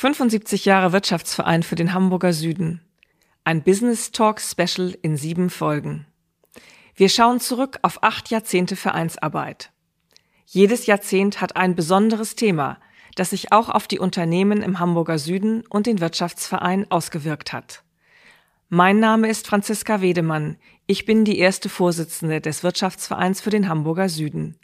75 0.00 0.64
Jahre 0.64 0.92
Wirtschaftsverein 0.92 1.62
für 1.62 1.74
den 1.74 1.92
Hamburger 1.92 2.32
Süden. 2.32 2.80
Ein 3.44 3.62
Business 3.62 4.12
Talk 4.12 4.40
Special 4.40 4.96
in 5.02 5.18
sieben 5.18 5.50
Folgen. 5.50 6.06
Wir 6.94 7.10
schauen 7.10 7.38
zurück 7.38 7.78
auf 7.82 8.02
acht 8.02 8.30
Jahrzehnte 8.30 8.76
Vereinsarbeit. 8.76 9.72
Jedes 10.46 10.86
Jahrzehnt 10.86 11.42
hat 11.42 11.56
ein 11.56 11.74
besonderes 11.74 12.34
Thema, 12.34 12.78
das 13.14 13.28
sich 13.28 13.52
auch 13.52 13.68
auf 13.68 13.88
die 13.88 13.98
Unternehmen 13.98 14.62
im 14.62 14.78
Hamburger 14.78 15.18
Süden 15.18 15.66
und 15.68 15.86
den 15.86 16.00
Wirtschaftsverein 16.00 16.90
ausgewirkt 16.90 17.52
hat. 17.52 17.82
Mein 18.70 19.00
Name 19.00 19.28
ist 19.28 19.48
Franziska 19.48 20.00
Wedemann. 20.00 20.56
Ich 20.86 21.04
bin 21.04 21.26
die 21.26 21.38
erste 21.38 21.68
Vorsitzende 21.68 22.40
des 22.40 22.62
Wirtschaftsvereins 22.62 23.42
für 23.42 23.50
den 23.50 23.68
Hamburger 23.68 24.08
Süden. 24.08 24.56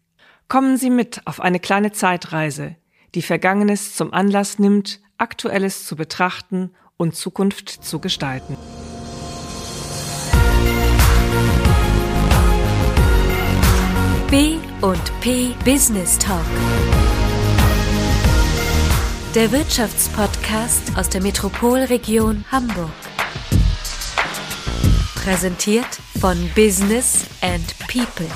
Kommen 0.48 0.79
Sie 0.79 0.89
mit 0.89 1.21
auf 1.27 1.43
eine 1.43 1.61
kleine 1.61 1.93
Zeitreise, 1.93 2.77
die 3.14 3.21
Vergangenes 3.21 3.96
zum 3.96 4.14
Anlass 4.14 4.59
nimmt, 4.59 5.03
Aktuelles 5.19 5.87
zu 5.87 5.96
betrachten 5.96 6.71
und 6.96 7.14
Zukunft 7.14 7.68
zu 7.68 8.00
gestalten. 8.00 8.57
B 14.31 14.57
und 14.81 15.21
P 15.21 15.54
Business 15.64 16.18
Talk. 16.18 16.45
Der 19.35 19.53
Wirtschaftspodcast 19.53 20.96
aus 20.96 21.09
der 21.09 21.23
Metropolregion 21.23 22.45
Hamburg. 22.51 22.90
Präsentiert 25.14 26.01
von 26.18 26.37
Business 26.54 27.26
and 27.40 27.75
People. 27.87 28.26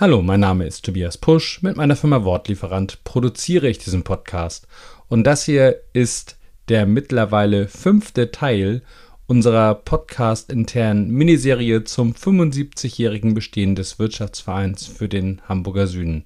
Hallo, 0.00 0.22
mein 0.22 0.38
Name 0.38 0.64
ist 0.64 0.84
Tobias 0.84 1.18
Pusch. 1.18 1.60
Mit 1.62 1.76
meiner 1.76 1.96
Firma 1.96 2.22
Wortlieferant 2.22 3.02
produziere 3.02 3.68
ich 3.68 3.78
diesen 3.78 4.04
Podcast. 4.04 4.68
Und 5.08 5.24
das 5.24 5.42
hier 5.42 5.80
ist 5.92 6.38
der 6.68 6.86
mittlerweile 6.86 7.66
fünfte 7.66 8.30
Teil 8.30 8.82
unserer 9.26 9.74
podcast-internen 9.74 11.10
Miniserie 11.10 11.82
zum 11.82 12.12
75-jährigen 12.12 13.34
Bestehen 13.34 13.74
des 13.74 13.98
Wirtschaftsvereins 13.98 14.86
für 14.86 15.08
den 15.08 15.40
Hamburger 15.48 15.88
Süden. 15.88 16.22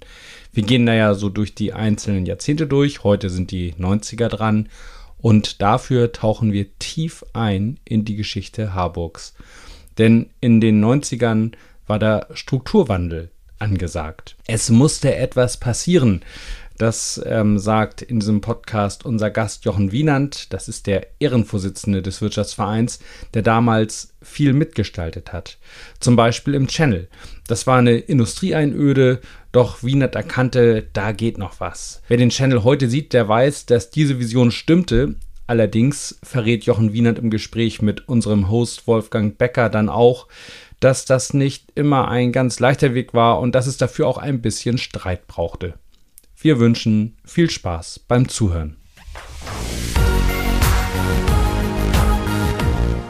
Wir 0.52 0.64
gehen 0.64 0.84
da 0.84 0.92
ja 0.92 1.14
so 1.14 1.30
durch 1.30 1.54
die 1.54 1.72
einzelnen 1.72 2.26
Jahrzehnte 2.26 2.66
durch. 2.66 3.04
Heute 3.04 3.30
sind 3.30 3.52
die 3.52 3.72
90er 3.72 4.28
dran. 4.28 4.68
Und 5.16 5.62
dafür 5.62 6.12
tauchen 6.12 6.52
wir 6.52 6.78
tief 6.78 7.24
ein 7.32 7.80
in 7.86 8.04
die 8.04 8.16
Geschichte 8.16 8.74
Harburgs. 8.74 9.32
Denn 9.96 10.28
in 10.42 10.60
den 10.60 10.84
90ern 10.84 11.52
war 11.86 11.98
der 11.98 12.28
Strukturwandel 12.34 13.30
angesagt. 13.62 14.36
Es 14.46 14.68
musste 14.68 15.14
etwas 15.14 15.56
passieren. 15.56 16.22
Das 16.78 17.22
ähm, 17.24 17.58
sagt 17.58 18.02
in 18.02 18.18
diesem 18.18 18.40
Podcast 18.40 19.04
unser 19.04 19.30
Gast 19.30 19.64
Jochen 19.64 19.92
Wienand. 19.92 20.52
Das 20.52 20.68
ist 20.68 20.86
der 20.86 21.06
Ehrenvorsitzende 21.20 22.02
des 22.02 22.20
Wirtschaftsvereins, 22.20 22.98
der 23.34 23.42
damals 23.42 24.14
viel 24.20 24.52
mitgestaltet 24.52 25.32
hat. 25.32 25.58
Zum 26.00 26.16
Beispiel 26.16 26.54
im 26.54 26.66
Channel. 26.66 27.08
Das 27.46 27.66
war 27.66 27.78
eine 27.78 27.98
Industrieeinöde, 27.98 29.20
doch 29.52 29.84
Wienand 29.84 30.16
erkannte, 30.16 30.88
da 30.92 31.12
geht 31.12 31.38
noch 31.38 31.60
was. 31.60 32.02
Wer 32.08 32.16
den 32.16 32.30
Channel 32.30 32.64
heute 32.64 32.88
sieht, 32.88 33.12
der 33.12 33.28
weiß, 33.28 33.66
dass 33.66 33.90
diese 33.90 34.18
Vision 34.18 34.50
stimmte. 34.50 35.14
Allerdings 35.46 36.18
verrät 36.22 36.64
Jochen 36.64 36.92
Wienand 36.92 37.18
im 37.18 37.30
Gespräch 37.30 37.82
mit 37.82 38.08
unserem 38.08 38.48
Host 38.50 38.86
Wolfgang 38.86 39.36
Becker 39.36 39.68
dann 39.68 39.88
auch, 39.88 40.26
dass 40.82 41.04
das 41.04 41.32
nicht 41.32 41.70
immer 41.76 42.08
ein 42.08 42.32
ganz 42.32 42.58
leichter 42.58 42.92
Weg 42.92 43.14
war 43.14 43.38
und 43.38 43.54
dass 43.54 43.68
es 43.68 43.76
dafür 43.76 44.08
auch 44.08 44.18
ein 44.18 44.42
bisschen 44.42 44.78
Streit 44.78 45.28
brauchte. 45.28 45.74
Wir 46.36 46.58
wünschen 46.58 47.16
viel 47.24 47.48
Spaß 47.48 48.00
beim 48.00 48.28
Zuhören. 48.28 48.76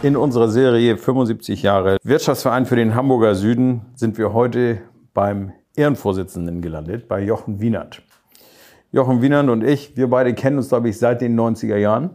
In 0.03 0.17
unserer 0.17 0.49
Serie 0.49 0.99
75 0.99 1.63
Jahre 1.63 1.97
Wirtschaftsverein 2.03 2.67
für 2.67 2.77
den 2.77 2.95
Hamburger 2.95 3.35
Süden 3.35 3.87
sind 3.95 4.19
wir 4.19 4.35
heute 4.35 4.83
beim 5.15 5.53
Ehrenvorsitzenden 5.75 6.61
gelandet, 6.61 7.09
bei 7.09 7.23
Jochen 7.23 7.61
Wienert. 7.61 8.03
Jochen 8.91 9.23
Wienert 9.23 9.49
und 9.49 9.65
ich, 9.65 9.97
wir 9.97 10.11
beide 10.11 10.35
kennen 10.35 10.59
uns, 10.59 10.69
glaube 10.69 10.91
ich, 10.91 10.99
seit 10.99 11.23
den 11.23 11.41
90er 11.41 11.77
Jahren, 11.77 12.11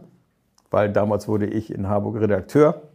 weil 0.70 0.92
damals 0.92 1.26
wurde 1.26 1.46
ich 1.46 1.72
in 1.72 1.88
Harburg 1.88 2.20
Redakteur 2.20 2.87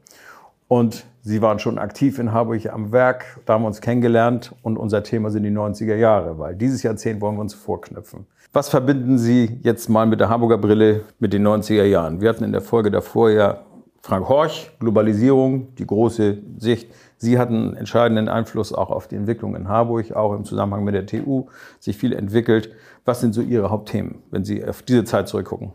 und 0.68 1.06
Sie 1.26 1.42
waren 1.42 1.58
schon 1.58 1.78
aktiv 1.78 2.20
in 2.20 2.34
Harburg 2.34 2.66
am 2.66 2.92
Werk, 2.92 3.40
da 3.46 3.54
haben 3.54 3.64
wir 3.64 3.68
uns 3.68 3.80
kennengelernt 3.80 4.54
und 4.62 4.78
unser 4.78 5.04
Thema 5.04 5.32
sind 5.32 5.44
die 5.44 5.52
90er 5.52 5.96
Jahre, 5.96 6.38
weil 6.38 6.54
dieses 6.54 6.84
Jahrzehnt 6.84 7.22
wollen 7.22 7.38
wir 7.38 7.42
uns 7.42 7.54
vorknüpfen. 7.54 8.26
Was 8.52 8.68
verbinden 8.68 9.18
Sie 9.18 9.58
jetzt 9.64 9.88
mal 9.88 10.06
mit 10.06 10.20
der 10.20 10.28
Harburger 10.28 10.58
Brille 10.58 11.06
mit 11.20 11.32
den 11.32 11.48
90er 11.48 11.86
Jahren? 11.86 12.20
Wir 12.20 12.28
hatten 12.28 12.44
in 12.44 12.52
der 12.52 12.60
Folge 12.60 12.92
davor 12.92 13.30
ja 13.30 13.62
Frank 14.02 14.28
Horch, 14.28 14.70
Globalisierung, 14.80 15.74
die 15.76 15.88
große 15.88 16.40
Sicht. 16.58 16.94
Sie 17.16 17.40
hatten 17.40 17.74
entscheidenden 17.78 18.28
Einfluss 18.28 18.74
auch 18.74 18.90
auf 18.90 19.08
die 19.08 19.16
Entwicklung 19.16 19.56
in 19.56 19.70
Harburg, 19.70 20.12
auch 20.12 20.36
im 20.36 20.44
Zusammenhang 20.44 20.84
mit 20.84 20.94
der 20.94 21.06
TU, 21.06 21.46
sich 21.80 21.96
viel 21.96 22.12
entwickelt. 22.12 22.70
Was 23.06 23.22
sind 23.22 23.34
so 23.34 23.42
Ihre 23.42 23.70
Hauptthemen, 23.70 24.16
wenn 24.30 24.44
Sie 24.44 24.64
auf 24.66 24.82
diese 24.82 25.06
Zeit 25.06 25.30
zurückgucken? 25.30 25.72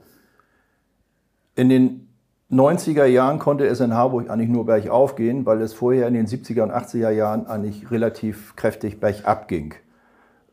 In 1.57 1.71
den 1.71 2.08
90er 2.51 3.05
Jahren 3.05 3.39
konnte 3.39 3.67
es 3.67 3.81
in 3.81 3.95
Harburg 3.95 4.31
eigentlich 4.31 4.49
nur 4.49 4.65
bergauf 4.65 5.17
gehen, 5.17 5.45
weil 5.45 5.61
es 5.61 5.75
vorher 5.75 6.09
in 6.09 6.15
den 6.15 6.27
70er 6.27 6.63
und 6.63 6.71
80er 6.73 7.11
Jahren 7.11 7.47
eigentlich 7.47 7.91
relativ 7.91 8.57
kräftig 8.57 9.01
bergab 9.01 9.49
ging. 9.49 9.75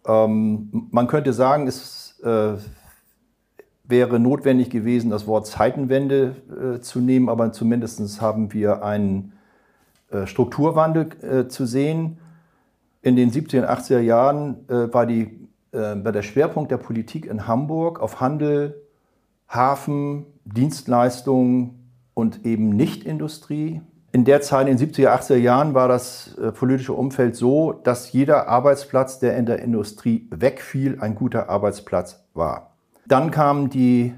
Ähm, 0.06 0.90
man 0.92 1.08
könnte 1.08 1.32
sagen, 1.32 1.68
es 1.68 2.20
äh, 2.22 2.56
wäre 3.86 4.20
notwendig 4.20 4.70
gewesen, 4.70 5.10
das 5.10 5.26
Wort 5.26 5.48
Zeitenwende 5.48 6.36
äh, 6.76 6.80
zu 6.82 7.00
nehmen, 7.00 7.30
aber 7.30 7.54
zumindest 7.54 8.22
haben 8.22 8.52
wir 8.52 8.84
einen 8.84 9.34
äh, 10.10 10.28
Strukturwandel 10.28 11.10
äh, 11.22 11.48
zu 11.48 11.66
sehen. 11.66 12.18
In 13.02 13.16
den 13.16 13.32
70er 13.32 13.60
und 13.60 13.70
80er 13.70 14.00
Jahren 14.00 14.68
äh, 14.68 14.94
war, 14.94 15.06
die, 15.06 15.48
äh, 15.72 15.78
war 16.04 16.12
der 16.12 16.24
Schwerpunkt 16.24 16.72
der 16.72 16.78
Politik 16.78 17.26
in 17.26 17.48
Hamburg 17.48 18.02
auf 18.02 18.20
Handel, 18.20 18.82
Hafen, 19.48 20.26
Dienstleistungen, 20.44 21.85
und 22.16 22.46
eben 22.46 22.70
Nicht-Industrie. 22.70 23.82
In 24.12 24.26
der 24.26 24.42
Zeit, 24.42 24.68
in 24.68 24.78
den 24.78 24.92
70er, 24.92 25.10
80er 25.10 25.36
Jahren, 25.36 25.76
war 25.76 25.88
das 25.88 26.36
äh, 26.38 26.52
politische 26.52 26.94
Umfeld 26.94 27.36
so, 27.36 27.74
dass 27.74 28.12
jeder 28.12 28.48
Arbeitsplatz, 28.48 29.20
der 29.20 29.38
in 29.38 29.46
der 29.46 29.60
Industrie 29.60 30.28
wegfiel, 30.32 30.98
ein 31.00 31.14
guter 31.14 31.50
Arbeitsplatz 31.50 32.26
war. 32.34 32.72
Dann 33.06 33.30
kam 33.30 33.70
die, 33.70 34.16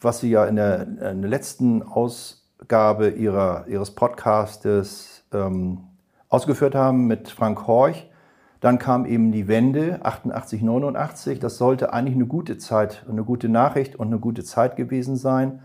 was 0.00 0.20
Sie 0.20 0.30
ja 0.30 0.44
in 0.44 0.54
der, 0.54 0.82
in 0.82 1.22
der 1.22 1.30
letzten 1.30 1.82
Ausgabe 1.82 3.08
ihrer, 3.08 3.66
Ihres 3.66 3.90
Podcastes 3.92 5.24
ähm, 5.32 5.78
ausgeführt 6.28 6.74
haben 6.74 7.06
mit 7.06 7.30
Frank 7.30 7.66
Horch, 7.66 8.08
dann 8.60 8.78
kam 8.78 9.06
eben 9.06 9.32
die 9.32 9.48
Wende 9.48 10.00
88, 10.02 10.62
89. 10.62 11.38
Das 11.38 11.58
sollte 11.58 11.92
eigentlich 11.92 12.14
eine 12.14 12.26
gute 12.26 12.58
Zeit, 12.58 13.04
eine 13.08 13.22
gute 13.22 13.48
Nachricht 13.48 13.96
und 13.96 14.08
eine 14.08 14.18
gute 14.18 14.44
Zeit 14.44 14.76
gewesen 14.76 15.16
sein. 15.16 15.60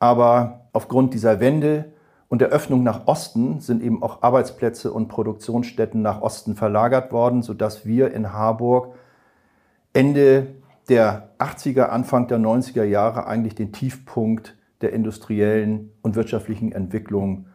Aber 0.00 0.62
aufgrund 0.72 1.14
dieser 1.14 1.38
Wende 1.38 1.92
und 2.28 2.40
der 2.40 2.48
Öffnung 2.48 2.82
nach 2.82 3.06
Osten 3.06 3.60
sind 3.60 3.82
eben 3.82 4.02
auch 4.02 4.22
Arbeitsplätze 4.22 4.92
und 4.92 5.08
Produktionsstätten 5.08 6.02
nach 6.02 6.22
Osten 6.22 6.56
verlagert 6.56 7.12
worden, 7.12 7.42
sodass 7.42 7.86
wir 7.86 8.12
in 8.12 8.32
Harburg 8.32 8.94
Ende 9.92 10.48
der 10.88 11.30
80er, 11.38 11.84
Anfang 11.84 12.28
der 12.28 12.38
90er 12.38 12.84
Jahre 12.84 13.26
eigentlich 13.26 13.54
den 13.54 13.72
Tiefpunkt 13.72 14.56
der 14.80 14.92
industriellen 14.92 15.92
und 16.02 16.16
wirtschaftlichen 16.16 16.72
Entwicklung 16.72 17.46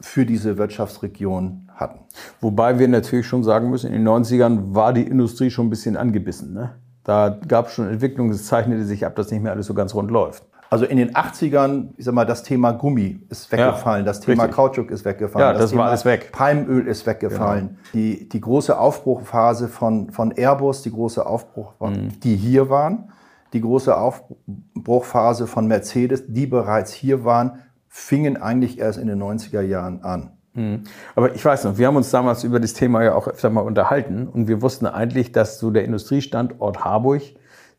für 0.00 0.24
diese 0.26 0.56
Wirtschaftsregion 0.58 1.68
hatten. 1.74 2.00
Wobei 2.40 2.78
wir 2.78 2.88
natürlich 2.88 3.26
schon 3.26 3.42
sagen 3.42 3.70
müssen, 3.70 3.92
in 3.92 4.04
den 4.04 4.08
90ern 4.08 4.74
war 4.74 4.92
die 4.92 5.02
Industrie 5.02 5.50
schon 5.50 5.66
ein 5.66 5.70
bisschen 5.70 5.96
angebissen. 5.96 6.54
Ne? 6.54 6.74
Da 7.02 7.38
gab 7.46 7.66
es 7.66 7.74
schon 7.74 7.88
Entwicklungen, 7.88 8.32
es 8.32 8.46
zeichnete 8.46 8.84
sich 8.84 9.04
ab, 9.04 9.16
dass 9.16 9.30
nicht 9.30 9.42
mehr 9.42 9.52
alles 9.52 9.66
so 9.66 9.74
ganz 9.74 9.94
rund 9.94 10.10
läuft. 10.10 10.44
Also 10.74 10.86
in 10.86 10.96
den 10.96 11.12
80ern, 11.12 11.90
ich 11.96 12.04
sag 12.04 12.14
mal, 12.14 12.24
das 12.24 12.42
Thema 12.42 12.72
Gummi 12.72 13.20
ist 13.30 13.52
weggefallen, 13.52 14.04
ja, 14.04 14.06
das 14.06 14.18
Thema 14.18 14.42
richtig. 14.42 14.56
Kautschuk 14.56 14.90
ist 14.90 15.04
weggefallen, 15.04 15.46
ja, 15.46 15.52
das, 15.52 15.62
das 15.62 15.70
Thema 15.70 15.82
war 15.82 15.90
alles 15.90 16.04
weg. 16.04 16.32
Palmöl 16.32 16.88
ist 16.88 17.06
weggefallen. 17.06 17.68
Genau. 17.68 17.78
Die, 17.92 18.28
die 18.28 18.40
große 18.40 18.76
Aufbruchphase 18.76 19.68
von, 19.68 20.10
von 20.10 20.32
Airbus, 20.32 20.82
die 20.82 20.90
große 20.90 21.24
Aufbruchphase, 21.24 22.00
mhm. 22.00 22.20
die 22.24 22.34
hier 22.34 22.70
waren, 22.70 23.12
die 23.52 23.60
große 23.60 23.96
Aufbruchphase 23.96 25.46
von 25.46 25.68
Mercedes, 25.68 26.24
die 26.26 26.48
bereits 26.48 26.92
hier 26.92 27.24
waren, 27.24 27.60
fingen 27.86 28.36
eigentlich 28.36 28.80
erst 28.80 28.98
in 28.98 29.06
den 29.06 29.22
90er 29.22 29.60
Jahren 29.60 30.02
an. 30.02 30.32
Mhm. 30.54 30.82
Aber 31.14 31.36
ich 31.36 31.44
weiß 31.44 31.62
noch, 31.66 31.78
wir 31.78 31.86
haben 31.86 31.94
uns 31.94 32.10
damals 32.10 32.42
über 32.42 32.58
das 32.58 32.72
Thema 32.72 33.04
ja 33.04 33.14
auch 33.14 33.28
öfter 33.28 33.48
mal 33.48 33.60
unterhalten 33.60 34.26
und 34.26 34.48
wir 34.48 34.60
wussten 34.60 34.88
eigentlich, 34.88 35.30
dass 35.30 35.60
so 35.60 35.70
der 35.70 35.84
Industriestandort 35.84 36.84
Harburg 36.84 37.22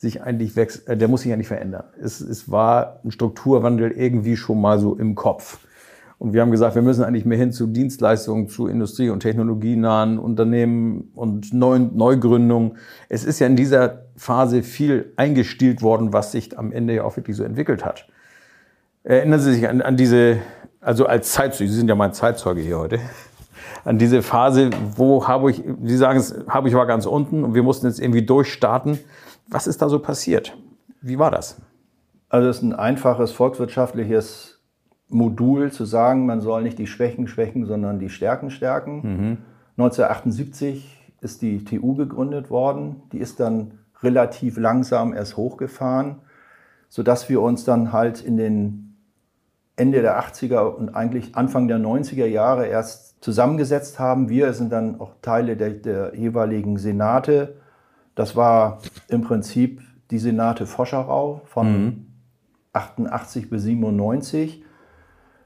sich 0.06 0.22
eigentlich 0.22 0.56
wächst, 0.56 0.88
äh, 0.88 0.96
der 0.96 1.08
muss 1.08 1.22
sich 1.22 1.32
ja 1.32 1.38
nicht 1.38 1.48
verändern. 1.48 1.84
Es, 2.02 2.22
es 2.22 2.50
war 2.50 3.00
ein 3.04 3.12
Strukturwandel 3.12 3.92
irgendwie 3.92 4.38
schon 4.38 4.62
mal 4.62 4.80
so 4.80 4.96
im 4.96 5.16
Kopf. 5.16 5.60
Und 6.18 6.34
wir 6.34 6.42
haben 6.42 6.52
gesagt, 6.52 6.76
wir 6.76 6.82
müssen 6.82 7.04
eigentlich 7.04 7.26
mehr 7.26 7.38
hin 7.38 7.52
zu 7.52 7.68
Dienstleistungen, 7.68 8.48
zu 8.48 8.68
Industrie- 8.68 9.10
und 9.10 9.20
technologienahen 9.20 10.18
Unternehmen 10.18 11.12
und 11.14 11.54
Neugründungen. 11.54 12.78
Es 13.10 13.26
ist 13.26 13.40
ja 13.40 13.48
in 13.48 13.58
dieser 13.58 14.06
Phase 14.16 14.64
viel 14.64 15.12
eingestielt 15.18 15.82
worden, 15.82 16.14
was 16.14 16.32
sich 16.32 16.58
am 16.58 16.72
Ende 16.72 16.96
ja 16.96 17.04
auch 17.04 17.18
wirklich 17.18 17.36
so 17.36 17.44
entwickelt 17.44 17.84
hat. 17.84 18.08
Erinnern 19.04 19.40
Sie 19.40 19.54
sich 19.54 19.68
an, 19.68 19.82
an 19.82 19.98
diese, 19.98 20.38
also 20.80 21.06
als 21.06 21.34
Zeitzeuge, 21.34 21.70
Sie 21.70 21.78
sind 21.78 21.90
ja 21.90 21.96
mein 21.96 22.14
Zeitzeuge 22.14 22.62
hier 22.62 22.80
heute, 22.80 23.00
an 23.84 23.98
diese 23.98 24.24
Phase, 24.24 24.70
wo 24.96 25.28
Harburg, 25.28 25.56
Sie 25.84 25.98
sagen 25.98 26.18
es, 26.18 26.34
Harburg 26.48 26.74
war 26.74 26.88
ganz 26.88 27.06
unten 27.06 27.44
und 27.44 27.56
wir 27.56 27.62
mussten 27.62 27.88
jetzt 27.88 28.00
irgendwie 28.00 28.26
durchstarten. 28.26 29.00
Was 29.48 29.68
ist 29.68 29.82
da 29.82 29.90
so 29.90 30.00
passiert? 30.00 30.58
Wie 31.02 31.20
war 31.20 31.32
das? 31.32 31.62
Also 32.30 32.50
es 32.50 32.58
ist 32.58 32.64
ein 32.64 32.74
einfaches 32.74 33.32
volkswirtschaftliches 33.32 34.60
Modul 35.08 35.72
zu 35.72 35.86
sagen, 35.86 36.26
man 36.26 36.42
soll 36.42 36.64
nicht 36.64 36.80
die 36.80 36.88
Schwächen 36.88 37.28
schwächen, 37.28 37.66
sondern 37.66 38.00
die 38.00 38.10
Stärken 38.10 38.50
stärken. 38.50 38.96
Mhm. 38.96 39.38
1978 39.78 41.14
ist 41.22 41.42
die 41.42 41.64
TU 41.64 41.96
gegründet 41.96 42.50
worden. 42.50 43.04
Die 43.12 43.20
ist 43.20 43.40
dann 43.40 43.80
relativ 44.02 44.58
langsam 44.58 45.14
erst 45.14 45.38
hochgefahren, 45.38 46.18
sodass 46.90 47.30
wir 47.30 47.42
uns 47.42 47.66
dann 47.66 47.92
halt 47.94 48.22
in 48.22 48.38
den 48.38 48.98
Ende 49.76 50.02
der 50.02 50.20
80er 50.20 50.62
und 50.62 50.96
eigentlich 50.96 51.36
Anfang 51.36 51.68
der 51.68 51.78
90er 51.78 52.26
Jahre 52.26 52.68
erst 52.68 53.24
zusammengesetzt 53.24 54.00
haben. 54.00 54.30
Wir 54.30 54.54
sind 54.54 54.72
dann 54.72 55.00
auch 55.00 55.12
Teile 55.22 55.58
der, 55.58 55.72
der 55.72 56.16
jeweiligen 56.16 56.78
Senate. 56.78 57.56
Das 58.16 58.36
war 58.36 58.80
im 59.08 59.22
Prinzip 59.22 59.82
die 60.12 60.20
Senate 60.20 60.66
Foscherau 60.66 61.42
von 61.46 61.84
mhm. 61.84 62.06
88 62.74 63.50
bis 63.50 63.64
97 63.64 64.64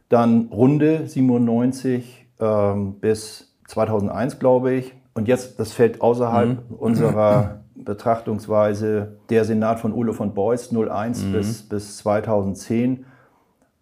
dann 0.10 0.50
Runde 0.52 1.08
97 1.08 2.28
ähm, 2.40 2.96
bis 3.00 3.56
2001, 3.68 4.40
glaube 4.40 4.74
ich. 4.74 4.94
Und 5.14 5.28
jetzt, 5.28 5.60
das 5.60 5.72
fällt 5.72 6.02
außerhalb 6.02 6.70
mhm. 6.70 6.76
unserer 6.76 7.64
Betrachtungsweise, 7.76 9.20
der 9.30 9.46
Senat 9.46 9.80
von 9.80 9.94
Ulle 9.94 10.14
von 10.14 10.34
Beuys 10.34 10.74
01 10.76 11.24
mhm. 11.24 11.32
bis, 11.32 11.70
bis 11.70 11.98
2010 11.98 13.06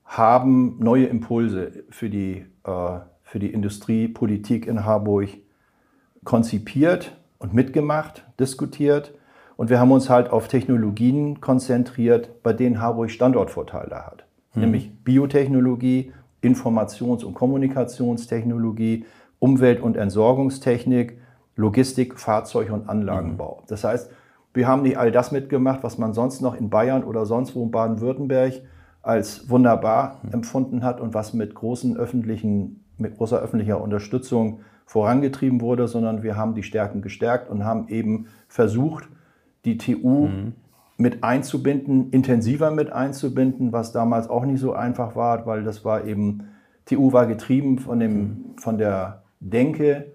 haben 0.05 0.77
neue 0.79 1.05
Impulse 1.05 1.83
für 1.89 2.09
die, 2.09 2.45
äh, 2.63 2.99
für 3.23 3.39
die 3.39 3.51
Industriepolitik 3.51 4.67
in 4.67 4.85
Harburg 4.85 5.29
konzipiert 6.23 7.17
und 7.39 7.53
mitgemacht, 7.53 8.25
diskutiert. 8.39 9.13
Und 9.55 9.69
wir 9.69 9.79
haben 9.79 9.91
uns 9.91 10.09
halt 10.09 10.29
auf 10.29 10.47
Technologien 10.47 11.41
konzentriert, 11.41 12.43
bei 12.43 12.53
denen 12.53 12.79
Harburg 12.81 13.09
Standortvorteile 13.09 14.05
hat. 14.05 14.25
Mhm. 14.53 14.61
Nämlich 14.61 15.03
Biotechnologie, 15.03 16.13
Informations- 16.41 17.23
und 17.23 17.33
Kommunikationstechnologie, 17.33 19.05
Umwelt- 19.39 19.81
und 19.81 19.97
Entsorgungstechnik, 19.97 21.19
Logistik, 21.55 22.19
Fahrzeug- 22.19 22.71
und 22.71 22.87
Anlagenbau. 22.87 23.61
Mhm. 23.61 23.67
Das 23.67 23.83
heißt, 23.83 24.11
wir 24.53 24.67
haben 24.67 24.83
nicht 24.83 24.97
all 24.97 25.11
das 25.11 25.31
mitgemacht, 25.31 25.83
was 25.83 25.97
man 25.97 26.13
sonst 26.13 26.41
noch 26.41 26.55
in 26.55 26.69
Bayern 26.69 27.03
oder 27.03 27.25
sonst 27.25 27.55
wo 27.55 27.63
in 27.63 27.71
Baden-Württemberg 27.71 28.53
als 29.01 29.49
wunderbar 29.49 30.19
mhm. 30.23 30.33
empfunden 30.33 30.83
hat 30.83 30.99
und 30.99 31.13
was 31.13 31.33
mit 31.33 31.55
großen 31.55 31.97
öffentlichen, 31.97 32.83
mit 32.97 33.17
großer 33.17 33.39
öffentlicher 33.39 33.81
Unterstützung 33.81 34.61
vorangetrieben 34.87 35.61
wurde, 35.61 35.87
sondern 35.87 36.23
wir 36.23 36.35
haben 36.35 36.55
die 36.55 36.63
Stärken 36.63 37.03
gestärkt 37.03 37.51
und 37.51 37.63
haben 37.63 37.87
eben 37.89 38.25
versucht, 38.47 39.07
die 39.65 39.77
TU 39.77 40.27
mhm 40.27 40.53
mit 40.97 41.23
einzubinden, 41.23 42.09
intensiver 42.09 42.71
mit 42.71 42.91
einzubinden, 42.91 43.71
was 43.71 43.91
damals 43.91 44.29
auch 44.29 44.45
nicht 44.45 44.59
so 44.59 44.73
einfach 44.73 45.15
war, 45.15 45.45
weil 45.45 45.63
das 45.63 45.85
war 45.85 46.05
eben, 46.05 46.49
TU 46.85 47.13
war 47.13 47.27
getrieben 47.27 47.77
von, 47.77 47.99
dem, 47.99 48.55
von 48.57 48.77
der 48.77 49.21
Denke 49.39 50.13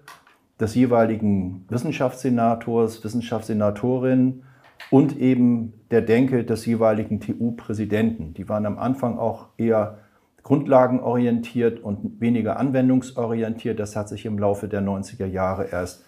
des 0.59 0.75
jeweiligen 0.75 1.65
Wissenschaftssenators, 1.69 3.03
Wissenschaftssenatorin 3.03 4.43
und 4.89 5.17
eben 5.17 5.73
der 5.89 6.01
Denke 6.01 6.43
des 6.43 6.65
jeweiligen 6.65 7.21
TU-Präsidenten. 7.21 8.33
Die 8.33 8.49
waren 8.49 8.65
am 8.65 8.77
Anfang 8.77 9.17
auch 9.17 9.47
eher 9.57 9.99
grundlagenorientiert 10.43 11.79
und 11.79 12.19
weniger 12.19 12.57
anwendungsorientiert. 12.57 13.79
Das 13.79 13.95
hat 13.95 14.09
sich 14.09 14.25
im 14.25 14.37
Laufe 14.37 14.67
der 14.67 14.81
90er 14.81 15.25
Jahre 15.25 15.65
erst 15.65 16.03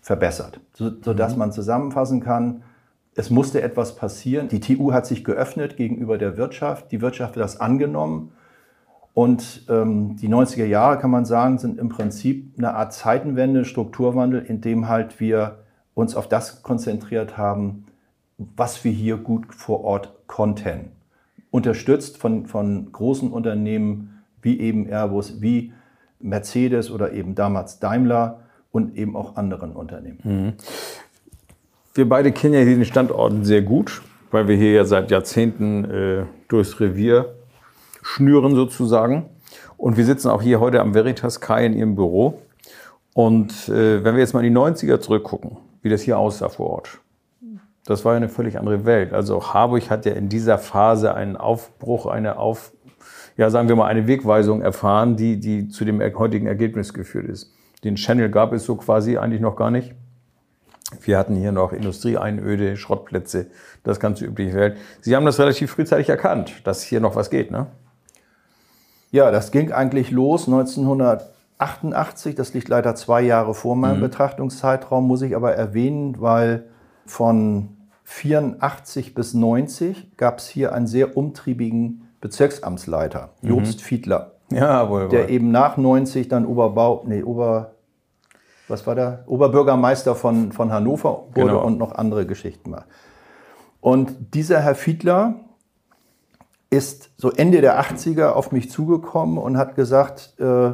verbessert, 0.00 0.60
sodass 0.72 1.32
mhm. 1.32 1.38
man 1.38 1.52
zusammenfassen 1.52 2.20
kann, 2.20 2.62
es 3.14 3.28
musste 3.28 3.60
etwas 3.60 3.96
passieren. 3.96 4.48
Die 4.48 4.60
TU 4.60 4.92
hat 4.92 5.06
sich 5.06 5.24
geöffnet 5.24 5.76
gegenüber 5.76 6.16
der 6.16 6.36
Wirtschaft. 6.36 6.92
Die 6.92 7.00
Wirtschaft 7.00 7.34
hat 7.34 7.42
das 7.42 7.60
angenommen. 7.60 8.32
Und 9.12 9.66
ähm, 9.68 10.16
die 10.16 10.28
90er 10.28 10.64
Jahre, 10.64 10.98
kann 10.98 11.10
man 11.10 11.24
sagen, 11.24 11.58
sind 11.58 11.78
im 11.78 11.88
Prinzip 11.88 12.54
eine 12.56 12.74
Art 12.74 12.92
Zeitenwende, 12.92 13.64
Strukturwandel, 13.64 14.40
in 14.40 14.60
dem 14.60 14.88
halt 14.88 15.18
wir 15.18 15.58
uns 15.94 16.14
auf 16.14 16.28
das 16.28 16.62
konzentriert 16.62 17.36
haben, 17.36 17.86
was 18.38 18.84
wir 18.84 18.92
hier 18.92 19.16
gut 19.16 19.52
vor 19.54 19.84
Ort 19.84 20.14
konnten. 20.28 20.92
Unterstützt 21.50 22.16
von, 22.16 22.46
von 22.46 22.92
großen 22.92 23.30
Unternehmen 23.30 24.22
wie 24.42 24.60
eben 24.60 24.88
Airbus, 24.88 25.40
wie 25.40 25.72
Mercedes 26.20 26.90
oder 26.90 27.12
eben 27.12 27.34
damals 27.34 27.78
Daimler 27.78 28.40
und 28.72 28.96
eben 28.96 29.16
auch 29.16 29.36
anderen 29.36 29.72
Unternehmen. 29.72 30.18
Mhm. 30.22 30.52
Wir 31.94 32.08
beide 32.08 32.30
kennen 32.32 32.54
ja 32.54 32.60
hier 32.60 32.76
den 32.76 32.84
Standort 32.84 33.44
sehr 33.44 33.62
gut, 33.62 34.02
weil 34.30 34.46
wir 34.46 34.56
hier 34.56 34.72
ja 34.72 34.84
seit 34.84 35.10
Jahrzehnten 35.10 35.84
äh, 35.84 36.24
durchs 36.48 36.78
Revier 36.78 37.34
schnüren 38.02 38.54
sozusagen. 38.54 39.26
Und 39.76 39.96
wir 39.96 40.04
sitzen 40.04 40.28
auch 40.28 40.42
hier 40.42 40.60
heute 40.60 40.80
am 40.80 40.94
Veritas 40.94 41.40
Kai 41.40 41.66
in 41.66 41.72
Ihrem 41.72 41.96
Büro. 41.96 42.40
Und 43.12 43.68
äh, 43.68 44.04
wenn 44.04 44.14
wir 44.14 44.20
jetzt 44.20 44.34
mal 44.34 44.44
in 44.44 44.54
die 44.54 44.58
90er 44.58 45.00
zurückgucken, 45.00 45.56
wie 45.82 45.88
das 45.88 46.02
hier 46.02 46.18
aussah 46.18 46.48
vor 46.48 46.70
Ort, 46.70 46.99
das 47.84 48.04
war 48.04 48.12
ja 48.12 48.18
eine 48.18 48.28
völlig 48.28 48.58
andere 48.58 48.84
Welt. 48.84 49.12
Also 49.12 49.36
auch 49.36 49.54
Harburg 49.54 49.90
hat 49.90 50.06
ja 50.06 50.12
in 50.12 50.28
dieser 50.28 50.58
Phase 50.58 51.14
einen 51.14 51.36
Aufbruch, 51.36 52.06
eine 52.06 52.38
Auf, 52.38 52.72
ja 53.36 53.50
sagen 53.50 53.68
wir 53.68 53.76
mal 53.76 53.86
eine 53.86 54.06
Wegweisung 54.06 54.62
erfahren, 54.62 55.16
die, 55.16 55.40
die 55.40 55.68
zu 55.68 55.84
dem 55.84 56.00
heutigen 56.00 56.46
Ergebnis 56.46 56.94
geführt 56.94 57.26
ist. 57.26 57.54
Den 57.84 57.96
Channel 57.96 58.30
gab 58.30 58.52
es 58.52 58.64
so 58.64 58.76
quasi 58.76 59.16
eigentlich 59.16 59.40
noch 59.40 59.56
gar 59.56 59.70
nicht. 59.70 59.94
Wir 61.00 61.18
hatten 61.18 61.36
hier 61.36 61.52
noch 61.52 61.72
Industrieeinöde, 61.72 62.76
Schrottplätze, 62.76 63.46
das 63.84 64.00
ganze 64.00 64.24
übliche 64.24 64.54
Welt. 64.54 64.76
Sie 65.00 65.14
haben 65.14 65.24
das 65.24 65.38
relativ 65.38 65.70
frühzeitig 65.70 66.08
erkannt, 66.08 66.62
dass 66.64 66.82
hier 66.82 67.00
noch 67.00 67.14
was 67.16 67.30
geht, 67.30 67.50
ne? 67.50 67.68
Ja, 69.12 69.30
das 69.30 69.50
ging 69.50 69.72
eigentlich 69.72 70.10
los 70.10 70.46
1988. 70.46 72.34
Das 72.34 72.54
liegt 72.54 72.68
leider 72.68 72.94
zwei 72.94 73.22
Jahre 73.22 73.54
vor 73.54 73.74
meinem 73.74 73.98
mhm. 73.98 74.02
Betrachtungszeitraum, 74.02 75.06
muss 75.06 75.22
ich 75.22 75.34
aber 75.34 75.54
erwähnen, 75.54 76.20
weil 76.20 76.64
von 77.10 77.76
84 78.04 79.14
bis 79.14 79.34
90 79.34 80.16
gab 80.16 80.38
es 80.38 80.48
hier 80.48 80.72
einen 80.72 80.86
sehr 80.86 81.16
umtriebigen 81.16 82.08
Bezirksamtsleiter, 82.20 83.30
mhm. 83.42 83.48
Jobst 83.48 83.82
Fiedler. 83.82 84.32
Ja, 84.52 84.88
wohl, 84.88 85.02
wohl. 85.02 85.08
Der 85.08 85.28
eben 85.28 85.50
nach 85.50 85.76
90 85.76 86.28
dann 86.28 86.46
Oberbau, 86.46 87.04
nee, 87.06 87.22
Ober, 87.22 87.72
was 88.68 88.86
war 88.86 88.94
der? 88.94 89.24
Oberbürgermeister 89.26 90.14
von, 90.14 90.52
von 90.52 90.72
Hannover 90.72 91.24
wurde 91.34 91.52
genau. 91.52 91.64
und 91.64 91.78
noch 91.78 91.92
andere 91.92 92.26
Geschichten 92.26 92.70
macht. 92.70 92.86
Und 93.80 94.34
dieser 94.34 94.60
Herr 94.60 94.74
Fiedler 94.74 95.34
ist 96.68 97.10
so 97.16 97.30
Ende 97.30 97.60
der 97.60 97.80
80er 97.80 98.30
auf 98.30 98.52
mich 98.52 98.70
zugekommen 98.70 99.38
und 99.38 99.56
hat 99.56 99.74
gesagt, 99.74 100.34
äh, 100.38 100.72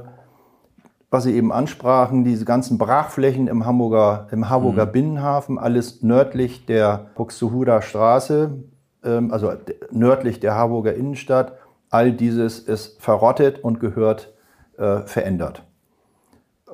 was 1.11 1.25
Sie 1.25 1.35
eben 1.35 1.53
ansprachen, 1.53 2.25
diese 2.25 2.45
ganzen 2.45 2.79
Brachflächen 2.79 3.47
im 3.47 3.65
Hamburger, 3.65 4.29
im 4.33 4.49
Hamburger 4.49 4.87
mhm. 4.87 4.93
Binnenhafen, 4.93 5.59
alles 5.59 6.03
nördlich 6.03 6.67
der 6.67 7.07
Buxtehuder 7.15 7.83
Straße, 7.83 8.65
ähm, 9.05 9.33
also 9.33 9.53
nördlich 9.91 10.41
der 10.41 10.55
Harburger 10.55 10.95
Innenstadt, 10.95 11.53
all 11.91 12.13
dieses 12.13 12.59
ist 12.59 13.01
verrottet 13.01 13.63
und 13.63 13.79
gehört 13.79 14.35
äh, 14.79 15.01
verändert. 15.03 15.63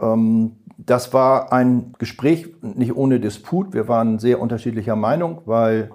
Ähm, 0.00 0.56
das 0.78 1.12
war 1.12 1.52
ein 1.52 1.92
Gespräch 1.98 2.54
nicht 2.62 2.96
ohne 2.96 3.20
Disput. 3.20 3.72
Wir 3.72 3.88
waren 3.88 4.18
sehr 4.18 4.40
unterschiedlicher 4.40 4.96
Meinung, 4.96 5.42
weil 5.44 5.90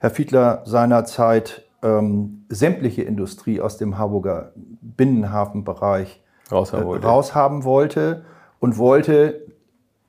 Herr 0.00 0.10
Fiedler 0.10 0.62
seinerzeit 0.66 1.64
ähm, 1.82 2.44
sämtliche 2.48 3.02
Industrie 3.02 3.60
aus 3.60 3.78
dem 3.78 3.98
Harburger 3.98 4.52
Binnenhafenbereich 4.54 6.22
raushaben 6.50 6.86
wollte. 6.86 7.06
Äh, 7.06 7.10
raushaben 7.10 7.64
wollte 7.64 8.24
und 8.60 8.78
wollte 8.78 9.46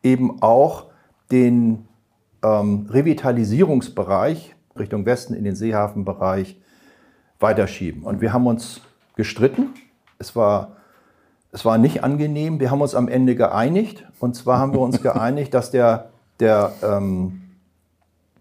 eben 0.04 0.42
auch 0.42 0.86
den 1.32 1.88
ähm, 2.44 2.88
Revitalisierungsbereich 2.90 4.56
Richtung 4.78 5.06
Westen 5.06 5.34
in 5.34 5.44
den 5.44 5.56
Seehafenbereich 5.56 6.60
weiterschieben. 7.40 8.04
Und 8.04 8.22
wir 8.22 8.34
haben 8.34 8.48
uns 8.48 8.82
gestritten. 9.16 9.74
Es 10.18 10.36
war 10.36 10.78
es 11.52 11.66
war 11.66 11.78
nicht 11.78 12.04
angenehm. 12.04 12.60
Wir 12.60 12.72
haben 12.72 12.82
uns 12.82 12.96
am 12.96 13.08
Ende 13.08 13.36
geeinigt. 13.36 14.06
Und 14.20 14.36
zwar 14.36 14.60
haben 14.60 14.74
wir 14.74 14.82
uns 14.82 15.02
geeinigt, 15.02 15.54
dass 15.54 15.72
der, 15.72 16.10
der 16.40 16.74
ähm, 16.84 17.42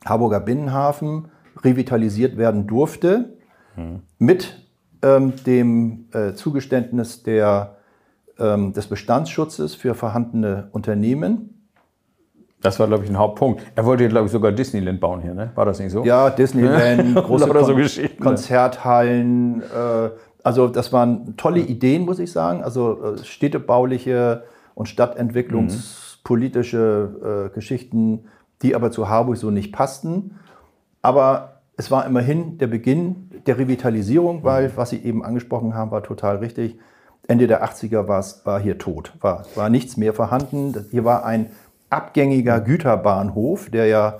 Harburger 0.04 0.40
Binnenhafen 0.40 1.28
revitalisiert 1.62 2.36
werden 2.36 2.66
durfte 2.66 3.36
mhm. 3.76 4.02
mit 4.18 4.62
ähm, 5.02 5.32
dem 5.44 6.06
äh, 6.12 6.34
Zugeständnis 6.34 7.22
der, 7.22 7.76
ähm, 8.38 8.72
des 8.72 8.86
Bestandsschutzes 8.86 9.74
für 9.74 9.94
vorhandene 9.94 10.68
Unternehmen. 10.72 11.54
Das 12.60 12.80
war, 12.80 12.88
glaube 12.88 13.04
ich, 13.04 13.10
ein 13.10 13.18
Hauptpunkt. 13.18 13.62
Er 13.76 13.84
wollte, 13.84 14.08
glaube 14.08 14.26
ich, 14.26 14.32
sogar 14.32 14.50
Disneyland 14.50 15.00
bauen 15.00 15.20
hier, 15.20 15.34
ne? 15.34 15.52
War 15.54 15.64
das 15.64 15.78
nicht 15.78 15.92
so? 15.92 16.04
Ja, 16.04 16.28
Disneyland, 16.30 17.14
große 17.24 17.46
so 17.46 17.52
Kon? 17.52 17.88
Konzerthallen. 18.20 19.62
Äh, 19.62 20.10
also 20.42 20.66
das 20.66 20.92
waren 20.92 21.36
tolle 21.36 21.60
Ideen, 21.60 22.04
muss 22.04 22.18
ich 22.18 22.32
sagen. 22.32 22.64
Also 22.64 23.14
äh, 23.14 23.24
städtebauliche 23.24 24.42
und 24.74 24.88
stadtentwicklungspolitische 24.88 27.50
äh, 27.50 27.54
Geschichten, 27.54 28.24
die 28.62 28.74
aber 28.74 28.90
zu 28.90 29.08
Harburg 29.08 29.36
so 29.36 29.50
nicht 29.50 29.72
passten. 29.72 30.40
Aber 31.00 31.60
es 31.76 31.92
war 31.92 32.06
immerhin 32.06 32.58
der 32.58 32.66
Beginn 32.66 33.30
der 33.46 33.56
Revitalisierung, 33.56 34.42
weil, 34.42 34.76
was 34.76 34.90
Sie 34.90 34.98
eben 34.98 35.24
angesprochen 35.24 35.74
haben, 35.74 35.92
war 35.92 36.02
total 36.02 36.38
richtig. 36.38 36.76
Ende 37.26 37.46
der 37.46 37.64
80er 37.64 38.08
war's, 38.08 38.42
war 38.44 38.60
hier 38.60 38.78
tot, 38.78 39.12
war, 39.20 39.44
war 39.54 39.68
nichts 39.68 39.96
mehr 39.96 40.14
vorhanden. 40.14 40.86
Hier 40.90 41.04
war 41.04 41.24
ein 41.24 41.50
abgängiger 41.90 42.60
Güterbahnhof, 42.60 43.70
der 43.70 43.86
ja, 43.86 44.18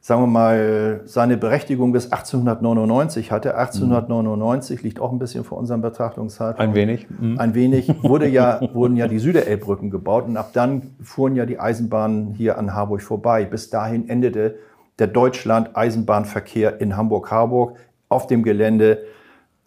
sagen 0.00 0.22
wir 0.22 0.26
mal, 0.26 1.00
seine 1.06 1.36
Berechtigung 1.36 1.92
bis 1.92 2.12
1899 2.12 3.32
hatte. 3.32 3.56
1899 3.56 4.82
liegt 4.82 5.00
auch 5.00 5.10
ein 5.10 5.18
bisschen 5.18 5.44
vor 5.44 5.58
unserem 5.58 5.82
Betrachtungszeitraum. 5.82 6.68
Ein 6.68 6.74
wenig. 6.74 7.06
Mhm. 7.10 7.38
Ein 7.38 7.54
wenig 7.54 7.92
wurde 8.02 8.28
ja, 8.28 8.60
wurden 8.72 8.96
ja 8.96 9.08
die 9.08 9.18
Süderelbbrücken 9.18 9.90
gebaut 9.90 10.26
und 10.26 10.36
ab 10.36 10.50
dann 10.52 10.94
fuhren 11.02 11.34
ja 11.34 11.46
die 11.46 11.58
Eisenbahnen 11.58 12.34
hier 12.34 12.58
an 12.58 12.74
Harburg 12.74 13.02
vorbei. 13.02 13.44
Bis 13.44 13.70
dahin 13.70 14.08
endete 14.08 14.56
der 14.98 15.08
Deutschland-Eisenbahnverkehr 15.08 16.80
in 16.80 16.96
Hamburg-Harburg 16.96 17.76
auf 18.08 18.26
dem 18.26 18.42
Gelände, 18.42 18.98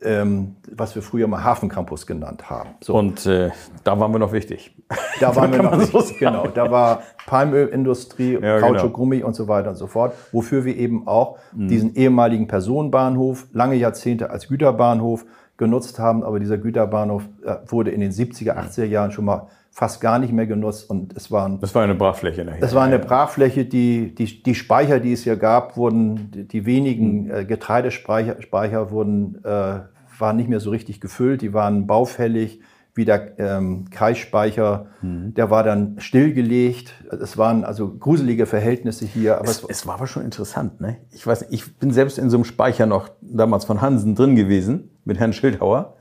ähm, 0.01 0.56
was 0.75 0.94
wir 0.96 1.01
früher 1.01 1.27
mal 1.27 1.44
Hafencampus 1.44 2.06
genannt 2.06 2.50
haben. 2.50 2.70
So. 2.82 2.94
Und 2.96 3.25
äh, 3.25 3.50
da 3.84 4.00
waren 4.00 4.12
wir 4.12 4.20
noch 4.20 4.32
wichtig. 4.32 4.75
Da 5.20 5.36
waren 5.36 5.51
wir 5.51 5.63
noch 5.63 5.75
nicht. 5.77 5.92
so 5.92 6.04
genau. 6.20 6.48
Da 6.48 6.70
war 6.70 7.01
Palmölindustrie, 7.25 8.38
Ja, 8.42 8.60
Kautschuk, 8.60 8.82
genau. 8.88 8.98
Gummi 8.98 9.24
und 9.24 9.36
so 9.36 9.48
weiter 9.48 9.70
und 9.72 9.75
so 9.75 9.88
fort. 9.88 10.13
Wofür 10.32 10.66
wir 10.66 10.75
eben 10.77 11.08
auch 11.08 11.38
Mhm. 11.54 11.68
diesen 11.70 11.96
ehemaligen 11.96 12.48
Personenbahnhof 12.48 13.48
lange 13.54 13.75
Jahrzehnte 13.75 14.30
als 14.30 14.48
Güterbahnhof 14.48 15.25
genutzt 15.58 15.98
haben. 16.00 16.24
Aber 16.24 16.39
dieser 16.39 16.58
Güterbahnhof 16.58 17.24
äh, 17.44 17.56
wurde 17.68 17.92
in 17.92 18.01
den 18.01 18.12
70er, 18.12 18.56
80er 18.56 18.86
Jahren 18.86 19.12
schon 19.12 19.25
mal 19.25 19.48
fast 19.77 20.01
gar 20.01 20.17
nicht 20.17 20.34
mehr 20.34 20.48
genutzt. 20.48 20.89
Und 20.89 21.15
es 21.15 21.31
waren 21.31 21.60
Das 21.60 21.75
war 21.75 21.84
eine 21.84 21.93
Brachfläche 21.93 22.43
nachher. 22.43 22.63
es 22.63 22.74
war 22.74 22.84
eine 22.84 22.98
Brachfläche, 22.98 23.63
die, 23.63 24.15
die, 24.15 24.41
die 24.41 24.55
Speicher, 24.55 25.00
die 25.00 25.13
es 25.13 25.24
hier 25.24 25.36
gab, 25.36 25.77
wurden, 25.77 26.31
die, 26.31 26.48
die 26.48 26.65
wenigen 26.65 27.29
äh, 27.29 27.46
Getreidespeicher 27.46 28.41
Speicher 28.41 28.89
wurden, 28.89 29.39
äh, 29.46 29.79
waren 30.17 30.36
nicht 30.36 30.50
mehr 30.50 30.60
so 30.60 30.72
richtig 30.72 31.00
gefüllt, 31.00 31.43
die 31.43 31.53
waren 31.53 31.86
baufällig, 31.86 32.60
wie 32.96 33.05
der 33.05 33.38
ähm, 33.38 33.86
Kreisspeicher, 33.91 34.88
der 35.03 35.51
war 35.51 35.62
dann 35.63 35.98
stillgelegt. 36.00 36.96
Es 37.12 37.38
waren 37.38 37.63
also 37.63 37.96
gruselige 37.96 38.48
Verhältnisse 38.48 39.05
hier. 39.05 39.38
Aber 39.38 39.48
Es, 39.48 39.62
es, 39.62 39.69
es 39.69 39.86
war 39.86 39.93
aber 39.93 40.07
schon 40.07 40.24
interessant, 40.24 40.81
ne? 40.81 40.98
Ich 41.12 41.27
weiß, 41.27 41.46
ich 41.51 41.77
bin 41.77 41.91
selbst 41.91 42.17
in 42.17 42.31
so 42.31 42.38
einem 42.38 42.46
Speicher 42.46 42.88
noch 42.88 43.10
damals 43.22 43.65
von 43.65 43.81
Hansen 43.81 44.15
drin 44.15 44.36
gewesen 44.36 44.98
mit 45.05 45.19
Herrn 45.19 45.34
Schildhauer, 45.34 45.98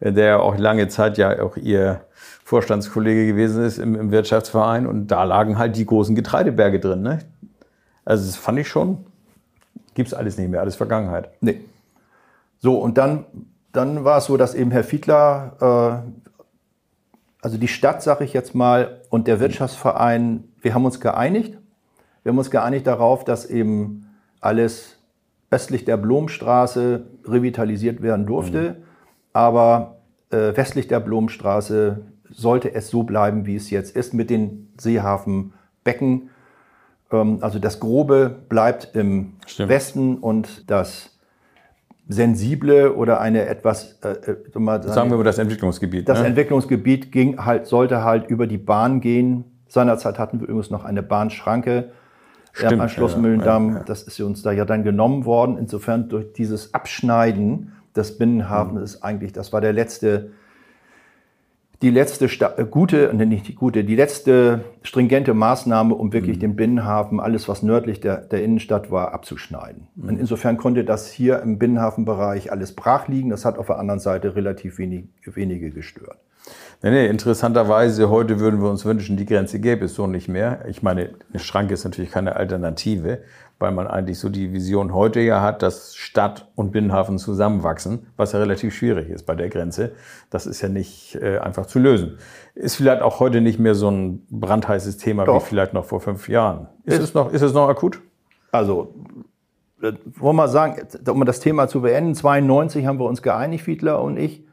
äh, 0.00 0.10
der 0.10 0.42
auch 0.42 0.56
lange 0.56 0.88
Zeit 0.88 1.18
ja 1.18 1.42
auch 1.42 1.58
ihr 1.58 2.00
Vorstandskollege 2.48 3.26
gewesen 3.26 3.62
ist 3.62 3.76
im, 3.76 3.94
im 3.94 4.10
Wirtschaftsverein 4.10 4.86
und 4.86 5.08
da 5.08 5.24
lagen 5.24 5.58
halt 5.58 5.76
die 5.76 5.84
großen 5.84 6.14
Getreideberge 6.14 6.80
drin, 6.80 7.02
ne? 7.02 7.18
Also 8.06 8.24
das 8.24 8.36
fand 8.36 8.58
ich 8.58 8.68
schon, 8.68 9.04
gibt's 9.92 10.14
alles 10.14 10.38
nicht 10.38 10.48
mehr, 10.48 10.62
alles 10.62 10.74
Vergangenheit. 10.74 11.28
nee. 11.42 11.60
So, 12.58 12.78
und 12.78 12.96
dann, 12.96 13.26
dann 13.72 14.02
war 14.02 14.16
es 14.16 14.24
so, 14.24 14.38
dass 14.38 14.54
eben 14.54 14.70
Herr 14.70 14.82
Fiedler, 14.82 16.06
äh, 16.06 16.42
also 17.42 17.58
die 17.58 17.68
Stadt, 17.68 18.02
sage 18.02 18.24
ich 18.24 18.32
jetzt 18.32 18.54
mal, 18.54 19.02
und 19.10 19.26
der 19.28 19.40
Wirtschaftsverein, 19.40 20.44
wir 20.62 20.72
haben 20.72 20.86
uns 20.86 21.00
geeinigt. 21.00 21.58
Wir 22.22 22.30
haben 22.30 22.38
uns 22.38 22.50
geeinigt 22.50 22.86
darauf, 22.86 23.24
dass 23.24 23.44
eben 23.44 24.08
alles 24.40 24.96
östlich 25.50 25.84
der 25.84 25.98
Blomstraße 25.98 27.04
revitalisiert 27.26 28.00
werden 28.00 28.24
durfte. 28.24 28.76
Aber 29.34 29.98
äh, 30.30 30.56
westlich 30.56 30.88
der 30.88 31.00
Blomstraße 31.00 32.06
sollte 32.30 32.74
es 32.74 32.88
so 32.88 33.02
bleiben, 33.02 33.46
wie 33.46 33.56
es 33.56 33.70
jetzt 33.70 33.96
ist, 33.96 34.14
mit 34.14 34.30
den 34.30 34.72
Seehafenbecken. 34.78 36.30
Ähm, 37.10 37.38
also 37.40 37.58
das 37.58 37.80
Grobe 37.80 38.34
bleibt 38.48 38.94
im 38.94 39.34
Stimmt. 39.46 39.68
Westen 39.68 40.16
und 40.18 40.70
das 40.70 41.18
Sensible 42.08 42.94
oder 42.94 43.20
eine 43.20 43.46
etwas, 43.46 43.98
äh, 44.02 44.32
äh, 44.32 44.58
man 44.58 44.82
Sagen 44.82 45.10
wir 45.10 45.18
mal 45.18 45.24
das 45.24 45.38
Entwicklungsgebiet. 45.38 46.08
das 46.08 46.20
ne? 46.20 46.28
Entwicklungsgebiet 46.28 47.12
ging 47.12 47.44
halt, 47.44 47.66
sollte 47.66 48.02
halt 48.02 48.28
über 48.28 48.46
die 48.46 48.58
Bahn 48.58 49.00
gehen. 49.00 49.44
Seinerzeit 49.68 50.18
hatten 50.18 50.40
wir 50.40 50.48
übrigens 50.48 50.70
noch 50.70 50.84
eine 50.84 51.02
Bahnschranke 51.02 51.90
Stimmt, 52.52 52.80
am 52.80 52.88
Schloss 52.88 53.12
ja, 53.12 53.18
Mühlendamm. 53.18 53.70
ja, 53.70 53.76
ja. 53.78 53.84
Das 53.84 54.02
ist 54.02 54.18
uns 54.20 54.42
da 54.42 54.52
ja 54.52 54.64
dann 54.64 54.84
genommen 54.84 55.26
worden. 55.26 55.58
Insofern 55.58 56.08
durch 56.08 56.32
dieses 56.32 56.72
Abschneiden 56.72 57.72
des 57.94 58.16
Binnenhafens 58.16 58.94
ist 58.94 59.02
eigentlich, 59.02 59.32
das 59.32 59.52
war 59.52 59.60
der 59.60 59.74
letzte, 59.74 60.30
die 61.82 61.90
letzte 61.90 62.28
Sta 62.28 62.54
äh, 62.56 62.64
gute, 62.64 63.12
ne, 63.14 63.24
nicht 63.26 63.46
die 63.48 63.54
gute, 63.54 63.84
die 63.84 63.94
letzte 63.94 64.64
stringente 64.82 65.32
Maßnahme, 65.32 65.94
um 65.94 66.12
wirklich 66.12 66.38
Mhm. 66.38 66.40
den 66.40 66.56
Binnenhafen, 66.56 67.20
alles 67.20 67.48
was 67.48 67.62
nördlich 67.62 68.00
der, 68.00 68.22
der 68.22 68.42
Innenstadt 68.42 68.90
war, 68.90 69.12
abzuschneiden. 69.12 69.86
Mhm. 69.94 70.08
Und 70.08 70.18
insofern 70.18 70.56
konnte 70.56 70.84
das 70.84 71.08
hier 71.10 71.40
im 71.40 71.58
Binnenhafenbereich 71.58 72.50
alles 72.50 72.74
brach 72.74 73.06
liegen. 73.08 73.30
Das 73.30 73.44
hat 73.44 73.58
auf 73.58 73.66
der 73.66 73.78
anderen 73.78 74.00
Seite 74.00 74.34
relativ 74.34 74.78
wenig, 74.78 75.04
wenige 75.24 75.70
gestört. 75.70 76.18
Nee, 76.82 76.90
nee, 76.90 77.06
interessanterweise, 77.08 78.08
heute 78.08 78.38
würden 78.38 78.62
wir 78.62 78.70
uns 78.70 78.84
wünschen, 78.84 79.16
die 79.16 79.26
Grenze 79.26 79.58
gäbe 79.58 79.86
es 79.86 79.94
so 79.94 80.06
nicht 80.06 80.28
mehr. 80.28 80.64
Ich 80.68 80.80
meine, 80.82 81.10
eine 81.30 81.40
Schranke 81.40 81.74
ist 81.74 81.84
natürlich 81.84 82.12
keine 82.12 82.36
Alternative, 82.36 83.18
weil 83.58 83.72
man 83.72 83.88
eigentlich 83.88 84.20
so 84.20 84.28
die 84.28 84.52
Vision 84.52 84.94
heute 84.94 85.18
ja 85.18 85.42
hat, 85.42 85.62
dass 85.62 85.96
Stadt 85.96 86.48
und 86.54 86.70
Binnenhafen 86.70 87.18
zusammenwachsen, 87.18 88.06
was 88.16 88.30
ja 88.30 88.38
relativ 88.38 88.74
schwierig 88.74 89.10
ist 89.10 89.26
bei 89.26 89.34
der 89.34 89.48
Grenze. 89.48 89.92
Das 90.30 90.46
ist 90.46 90.60
ja 90.62 90.68
nicht 90.68 91.16
äh, 91.16 91.38
einfach 91.38 91.66
zu 91.66 91.80
lösen. 91.80 92.18
Ist 92.54 92.76
vielleicht 92.76 93.02
auch 93.02 93.18
heute 93.18 93.40
nicht 93.40 93.58
mehr 93.58 93.74
so 93.74 93.90
ein 93.90 94.24
brandheißes 94.30 94.98
Thema 94.98 95.24
wie 95.24 95.26
Doch. 95.26 95.42
vielleicht 95.42 95.74
noch 95.74 95.84
vor 95.84 96.00
fünf 96.00 96.28
Jahren. 96.28 96.68
Ist, 96.84 97.00
es, 97.00 97.14
noch, 97.14 97.32
ist 97.32 97.42
es 97.42 97.52
noch 97.52 97.68
akut? 97.68 98.00
Also, 98.52 98.94
äh, 99.82 99.92
wollen 100.14 100.36
wir 100.36 100.46
sagen, 100.46 100.76
um 101.08 101.24
das 101.24 101.40
Thema 101.40 101.66
zu 101.66 101.80
beenden, 101.80 102.14
92 102.14 102.86
haben 102.86 103.00
wir 103.00 103.06
uns 103.06 103.22
geeinigt, 103.22 103.64
Fiedler 103.64 104.00
und 104.00 104.16
ich. 104.16 104.47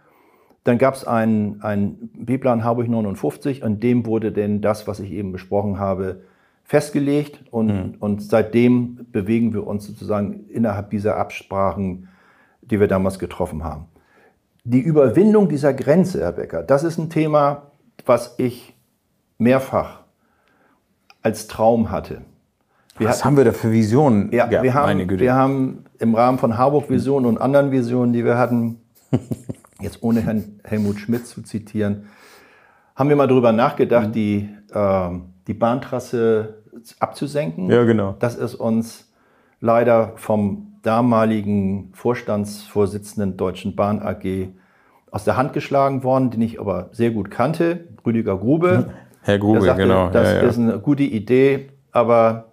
Dann 0.65 0.79
gab 0.79 0.95
es 0.95 1.05
einen, 1.05 1.61
einen 1.61 2.09
B-Plan 2.17 2.63
Harburg 2.63 2.89
59, 2.89 3.63
an 3.63 3.79
dem 3.79 4.05
wurde 4.07 4.31
denn 4.31 4.61
das, 4.61 4.87
was 4.87 4.99
ich 4.99 5.11
eben 5.11 5.31
besprochen 5.31 5.79
habe, 5.79 6.23
festgelegt. 6.63 7.43
Und, 7.51 8.01
und 8.01 8.23
seitdem 8.23 9.05
bewegen 9.11 9.53
wir 9.53 9.67
uns 9.67 9.85
sozusagen 9.85 10.49
innerhalb 10.49 10.89
dieser 10.89 11.17
Absprachen, 11.17 12.09
die 12.61 12.79
wir 12.79 12.87
damals 12.87 13.19
getroffen 13.19 13.63
haben. 13.63 13.85
Die 14.63 14.79
Überwindung 14.79 15.49
dieser 15.49 15.71
Grenze, 15.71 16.21
Herr 16.21 16.31
Becker, 16.31 16.63
das 16.63 16.83
ist 16.83 16.97
ein 16.97 17.11
Thema, 17.11 17.71
was 18.07 18.33
ich 18.39 18.73
mehrfach 19.37 19.99
als 21.21 21.45
Traum 21.45 21.91
hatte. 21.91 22.21
Wir 22.97 23.09
Was 23.09 23.23
haben 23.23 23.37
wir 23.37 23.43
da 23.43 23.51
für 23.51 23.71
Visionen? 23.71 24.31
ja, 24.31 24.49
wir, 24.49 24.61
meine 24.61 24.73
haben, 24.73 25.07
Güte. 25.07 25.23
wir 25.23 25.35
haben 25.35 25.85
im 25.99 26.15
Rahmen 26.15 26.39
von 26.39 26.57
Harburg 26.57 26.89
Vision 26.89 27.27
und 27.27 27.37
anderen 27.39 27.71
Visionen, 27.71 28.13
die 28.13 28.25
wir 28.25 28.39
hatten, 28.39 28.79
jetzt 29.85 30.03
ohne 30.03 30.21
Herrn 30.21 30.59
Helmut 30.63 30.99
Schmidt 30.99 31.25
zu 31.25 31.41
zitieren, 31.41 32.07
haben 32.95 33.09
wir 33.09 33.15
mal 33.15 33.27
darüber 33.27 33.51
nachgedacht, 33.51 34.09
Mhm. 34.09 34.11
die, 34.11 34.49
ähm, 34.73 35.23
die 35.47 35.53
Bahntrasse 35.53 36.63
abzusenken. 36.99 37.69
Ja, 37.69 37.83
genau. 37.85 38.15
Das 38.19 38.35
ist 38.35 38.55
uns 38.55 39.11
leider 39.61 40.13
vom 40.17 40.73
damaligen 40.81 41.91
Vorstandsvorsitzenden 41.93 43.37
Deutschen 43.37 43.75
Bahn 43.75 44.01
AG 44.01 44.49
aus 45.11 45.23
der 45.23 45.37
Hand 45.37 45.53
geschlagen 45.53 46.03
worden, 46.03 46.29
den 46.31 46.41
ich 46.41 46.59
aber 46.59 46.89
sehr 46.91 47.11
gut 47.11 47.31
kannte, 47.31 47.87
Rüdiger 48.05 48.37
Grube. 48.37 48.91
Herr 49.21 49.39
Grube, 49.39 49.61
sagte, 49.61 49.83
genau. 49.83 50.09
Das 50.09 50.27
ja, 50.27 50.35
ja. 50.35 50.41
ist 50.41 50.59
eine 50.59 50.79
gute 50.79 51.03
Idee, 51.03 51.69
aber 51.91 52.51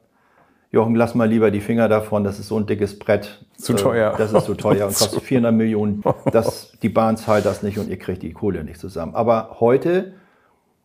Jochen, 0.70 0.94
lass 0.94 1.14
mal 1.14 1.28
lieber 1.28 1.50
die 1.50 1.60
Finger 1.60 1.88
davon, 1.88 2.24
das 2.24 2.38
ist 2.38 2.48
so 2.48 2.56
ein 2.56 2.64
dickes 2.66 2.98
Brett. 2.98 3.44
Zu 3.62 3.74
Äh, 3.74 3.76
teuer. 3.76 4.14
Das 4.18 4.32
ist 4.32 4.44
zu 4.44 4.54
teuer 4.54 4.86
und 4.86 4.94
kostet 4.96 5.22
400 5.30 5.54
Millionen. 5.54 6.02
Das, 6.32 6.72
die 6.82 6.88
Bahn 6.88 7.16
zahlt 7.16 7.44
das 7.46 7.62
nicht 7.62 7.78
und 7.78 7.88
ihr 7.88 7.98
kriegt 7.98 8.22
die 8.22 8.32
Kohle 8.32 8.64
nicht 8.64 8.80
zusammen. 8.80 9.14
Aber 9.14 9.56
heute, 9.60 10.14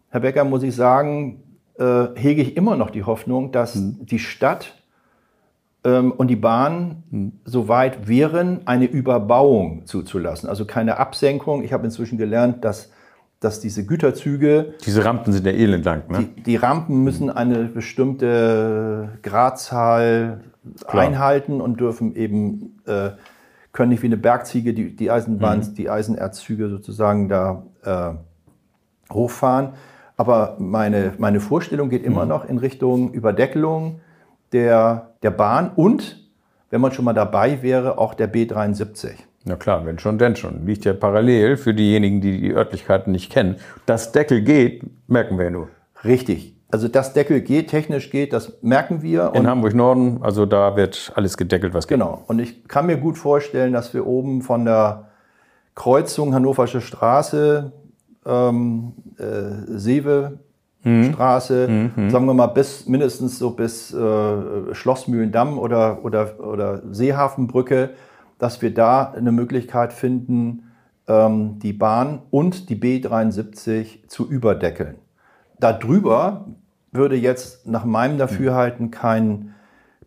Herr 0.09 0.21
Becker, 0.21 0.43
muss 0.43 0.63
ich 0.63 0.75
sagen, 0.75 1.41
äh, 1.79 2.05
hege 2.15 2.41
ich 2.41 2.55
immer 2.55 2.75
noch 2.75 2.89
die 2.91 3.03
Hoffnung, 3.03 3.51
dass 3.51 3.75
Hm. 3.75 4.05
die 4.05 4.19
Stadt 4.19 4.75
ähm, 5.83 6.11
und 6.11 6.27
die 6.27 6.35
Bahn 6.35 7.03
Hm. 7.11 7.31
so 7.45 7.67
weit 7.67 8.07
wären, 8.07 8.61
eine 8.65 8.85
Überbauung 8.85 9.85
zuzulassen. 9.85 10.47
Also 10.49 10.65
keine 10.65 10.97
Absenkung. 10.97 11.63
Ich 11.63 11.73
habe 11.73 11.85
inzwischen 11.85 12.17
gelernt, 12.17 12.63
dass, 12.63 12.91
dass 13.39 13.59
diese 13.59 13.85
Güterzüge 13.85 14.73
Diese 14.85 15.05
Rampen 15.05 15.31
sind 15.31 15.45
ja 15.45 15.51
elendlang, 15.51 16.03
ne? 16.09 16.19
die, 16.19 16.41
die 16.41 16.55
Rampen 16.55 17.03
müssen 17.03 17.29
eine 17.29 17.65
bestimmte 17.65 19.09
Gradzahl 19.21 20.41
Klar. 20.85 21.03
einhalten 21.03 21.61
und 21.61 21.79
dürfen 21.79 22.15
eben, 22.15 22.79
äh, 22.85 23.11
können 23.71 23.89
nicht 23.89 24.01
wie 24.01 24.07
eine 24.07 24.17
Bergziege 24.17 24.73
die, 24.73 24.95
die 24.95 25.11
Eisenbahn, 25.11 25.75
die 25.75 25.89
Eisenerzzüge 25.89 26.69
sozusagen 26.69 27.29
da 27.29 27.63
äh, 27.83 29.13
hochfahren. 29.13 29.73
Aber 30.17 30.55
meine, 30.57 31.13
meine 31.19 31.39
Vorstellung 31.39 31.89
geht 31.89 32.03
immer 32.03 32.25
noch 32.25 32.43
in 32.43 32.57
Richtung 32.57 33.13
Überdeckelung 33.13 34.01
der, 34.51 35.11
der 35.21 35.31
Bahn 35.31 35.71
und, 35.75 36.27
wenn 36.71 36.81
man 36.81 36.91
schon 36.91 37.05
mal 37.05 37.13
dabei 37.13 37.61
wäre, 37.61 37.99
auch 37.99 38.15
der 38.15 38.33
B73. 38.33 39.11
Na 39.47 39.55
klar, 39.55 39.85
wenn 39.85 39.97
schon, 39.97 40.17
denn 40.17 40.35
schon. 40.35 40.65
Liegt 40.65 40.83
ja 40.83 40.93
parallel 40.93 41.55
für 41.55 41.73
diejenigen, 41.73 42.19
die 42.19 42.41
die 42.41 42.53
Örtlichkeiten 42.53 43.11
nicht 43.11 43.31
kennen. 43.31 43.55
Dass 43.85 44.11
Deckel 44.11 44.41
geht, 44.41 44.83
merken 45.07 45.37
wir 45.37 45.45
ja 45.45 45.51
nur. 45.51 45.69
Richtig. 46.03 46.53
Also 46.69 46.89
dass 46.89 47.13
Deckel 47.13 47.39
geht, 47.39 47.69
technisch 47.69 48.09
geht, 48.09 48.33
das 48.33 48.61
merken 48.61 49.01
wir. 49.01 49.31
In 49.35 49.47
Hamburg 49.47 49.73
Norden, 49.73 50.19
also 50.21 50.45
da 50.45 50.75
wird 50.75 51.13
alles 51.15 51.37
gedeckelt, 51.37 51.73
was 51.73 51.87
geht. 51.87 51.97
Genau. 51.97 52.23
Und 52.27 52.39
ich 52.39 52.67
kann 52.67 52.87
mir 52.87 52.97
gut 52.97 53.17
vorstellen, 53.17 53.71
dass 53.71 53.93
wir 53.93 54.05
oben 54.05 54.41
von 54.41 54.65
der 54.65 55.07
Kreuzung 55.75 56.33
Hannoversche 56.33 56.81
Straße, 56.81 57.71
ähm, 58.25 58.93
äh, 59.17 59.77
Seewe 59.77 60.39
Straße, 60.83 61.89
sagen 62.09 62.25
wir 62.25 62.33
mal 62.33 62.47
bis 62.47 62.87
mindestens 62.87 63.39
so 63.39 63.49
bis 63.49 63.93
äh, 63.93 64.73
Schlossmühlendamm 64.73 65.59
oder, 65.59 66.03
oder, 66.03 66.39
oder 66.39 66.81
Seehafenbrücke, 66.91 67.89
dass 68.37 68.61
wir 68.61 68.73
da 68.73 69.11
eine 69.11 69.31
Möglichkeit 69.31 69.93
finden, 69.93 70.71
ähm, 71.07 71.59
die 71.59 71.73
Bahn 71.73 72.21
und 72.29 72.69
die 72.69 72.75
B73 72.75 74.07
zu 74.07 74.29
überdeckeln. 74.29 74.95
Darüber 75.59 76.45
würde 76.91 77.15
jetzt 77.15 77.67
nach 77.67 77.85
meinem 77.85 78.17
Dafürhalten 78.17 78.91
kein 78.91 79.53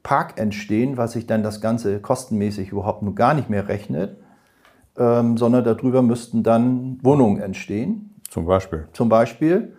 Park 0.03 0.39
entstehen, 0.39 0.97
was 0.97 1.13
sich 1.13 1.27
dann 1.27 1.43
das 1.43 1.61
Ganze 1.61 2.01
kostenmäßig 2.01 2.71
überhaupt 2.71 3.03
nur 3.03 3.15
gar 3.15 3.35
nicht 3.35 3.51
mehr 3.51 3.69
rechnet, 3.69 4.17
ähm, 4.97 5.37
sondern 5.37 5.65
darüber 5.65 6.03
müssten 6.03 6.43
dann 6.43 6.99
Wohnungen 7.03 7.41
entstehen, 7.41 8.15
Zum 8.29 8.47
Beispiel. 8.47 8.89
zum 8.93 9.09
Beispiel, 9.09 9.75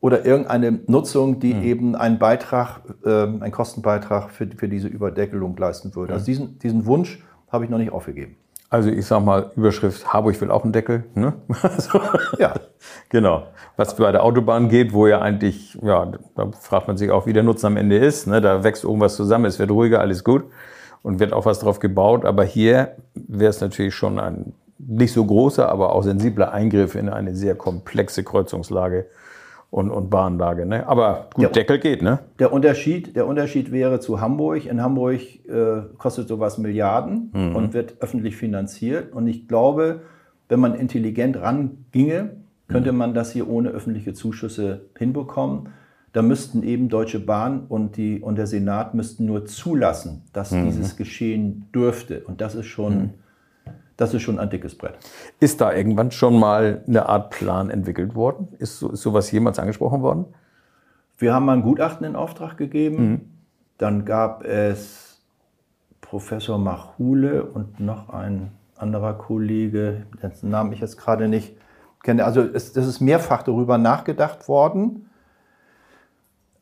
oder 0.00 0.24
irgendeine 0.24 0.80
Nutzung, 0.86 1.40
die 1.40 1.52
eben 1.52 1.96
einen 1.96 2.18
Beitrag, 2.18 2.80
ähm, 3.04 3.42
einen 3.42 3.52
Kostenbeitrag 3.52 4.30
für, 4.30 4.46
für 4.46 4.68
diese 4.68 4.88
Überdeckelung 4.88 5.56
leisten 5.56 5.94
würde. 5.94 6.12
Also 6.12 6.26
diesen, 6.26 6.58
diesen 6.58 6.86
Wunsch 6.86 7.24
habe 7.48 7.64
ich 7.64 7.70
noch 7.70 7.78
nicht 7.78 7.92
aufgegeben. 7.92 8.36
Also 8.68 8.90
ich 8.90 9.06
sag 9.06 9.24
mal, 9.24 9.52
Überschrift, 9.56 10.12
Harburg 10.12 10.40
will 10.40 10.50
auch 10.50 10.64
einen 10.64 10.72
Deckel. 10.72 11.04
Ne? 11.14 11.34
Also, 11.62 12.00
Ja, 12.38 12.54
genau. 13.08 13.46
Was 13.76 13.94
bei 13.96 14.10
der 14.10 14.24
Autobahn 14.24 14.68
geht, 14.68 14.92
wo 14.92 15.06
ja 15.06 15.20
eigentlich, 15.20 15.78
ja, 15.82 16.12
da 16.34 16.50
fragt 16.50 16.88
man 16.88 16.96
sich 16.96 17.10
auch, 17.10 17.26
wie 17.26 17.32
der 17.32 17.44
Nutzen 17.44 17.66
am 17.66 17.76
Ende 17.76 17.96
ist. 17.96 18.26
Ne? 18.26 18.40
Da 18.40 18.64
wächst 18.64 18.84
irgendwas 18.84 19.16
zusammen, 19.16 19.44
es 19.44 19.58
wird 19.58 19.70
ruhiger, 19.70 20.00
alles 20.00 20.24
gut. 20.24 20.44
Und 21.02 21.20
wird 21.20 21.32
auch 21.32 21.46
was 21.46 21.60
drauf 21.60 21.78
gebaut. 21.78 22.24
Aber 22.24 22.42
hier 22.42 22.96
wäre 23.14 23.50
es 23.50 23.60
natürlich 23.60 23.94
schon 23.94 24.18
ein 24.18 24.52
nicht 24.78 25.12
so 25.12 25.24
großer, 25.24 25.68
aber 25.68 25.94
auch 25.94 26.02
sensibler 26.02 26.52
Eingriff 26.52 26.94
in 26.94 27.08
eine 27.08 27.34
sehr 27.34 27.54
komplexe 27.54 28.24
Kreuzungslage 28.24 29.06
und, 29.76 29.90
und 29.90 30.08
Bahnlage. 30.08 30.64
Ne? 30.64 30.88
Aber 30.88 31.28
gut, 31.34 31.42
Ja. 31.42 31.48
Deckel 31.50 31.78
geht, 31.78 32.00
ne? 32.00 32.20
Der 32.38 32.50
Unterschied, 32.50 33.14
der 33.14 33.26
Unterschied 33.26 33.72
wäre 33.72 34.00
zu 34.00 34.22
Hamburg. 34.22 34.64
In 34.64 34.82
Hamburg 34.82 35.20
äh, 35.46 35.82
kostet 35.98 36.28
sowas 36.28 36.56
Milliarden 36.56 37.30
und 37.54 37.74
wird 37.74 37.96
öffentlich 38.00 38.36
finanziert. 38.36 39.12
Und 39.12 39.26
ich 39.28 39.48
glaube, 39.48 40.00
wenn 40.48 40.60
man 40.60 40.74
intelligent 40.74 41.38
ranginge, 41.38 42.30
könnte 42.68 42.92
man 42.92 43.12
das 43.12 43.32
hier 43.32 43.50
ohne 43.50 43.68
öffentliche 43.68 44.14
Zuschüsse 44.14 44.86
hinbekommen. 44.96 45.68
Da 46.14 46.22
müssten 46.22 46.62
eben 46.62 46.88
Deutsche 46.88 47.20
Bahn 47.20 47.66
und, 47.68 47.98
die, 47.98 48.20
und 48.20 48.38
der 48.38 48.46
Senat 48.46 48.94
müssten 48.94 49.26
nur 49.26 49.44
zulassen, 49.44 50.22
dass 50.32 50.48
dieses 50.48 50.96
geschehen 50.96 51.66
dürfte. 51.74 52.22
Und 52.24 52.40
das 52.40 52.54
ist 52.54 52.66
schon, 52.66 53.10
das 53.96 54.14
ist 54.14 54.22
schon 54.22 54.38
ein 54.38 54.50
dickes 54.50 54.76
Brett. 54.76 54.98
Ist 55.40 55.60
da 55.60 55.72
irgendwann 55.72 56.10
schon 56.10 56.38
mal 56.38 56.82
eine 56.86 57.08
Art 57.08 57.30
Plan 57.30 57.70
entwickelt 57.70 58.14
worden? 58.14 58.48
Ist, 58.58 58.78
so, 58.78 58.90
ist 58.90 59.02
sowas 59.02 59.30
jemals 59.30 59.58
angesprochen 59.58 60.02
worden? 60.02 60.26
Wir 61.18 61.32
haben 61.34 61.46
mal 61.46 61.54
ein 61.54 61.62
Gutachten 61.62 62.06
in 62.06 62.14
Auftrag 62.14 62.56
gegeben. 62.56 63.32
Dann 63.78 64.04
gab 64.04 64.44
es 64.44 65.22
Professor 66.00 66.58
Machule 66.58 67.44
und 67.44 67.80
noch 67.80 68.10
ein 68.10 68.52
anderer 68.76 69.14
Kollege, 69.14 70.06
dessen 70.22 70.50
Namen 70.50 70.72
ich 70.72 70.80
jetzt 70.80 70.98
gerade 70.98 71.28
nicht 71.28 71.56
kenne. 72.02 72.24
Also 72.24 72.42
es, 72.42 72.72
das 72.72 72.86
ist 72.86 73.00
mehrfach 73.00 73.42
darüber 73.42 73.78
nachgedacht 73.78 74.48
worden, 74.48 75.05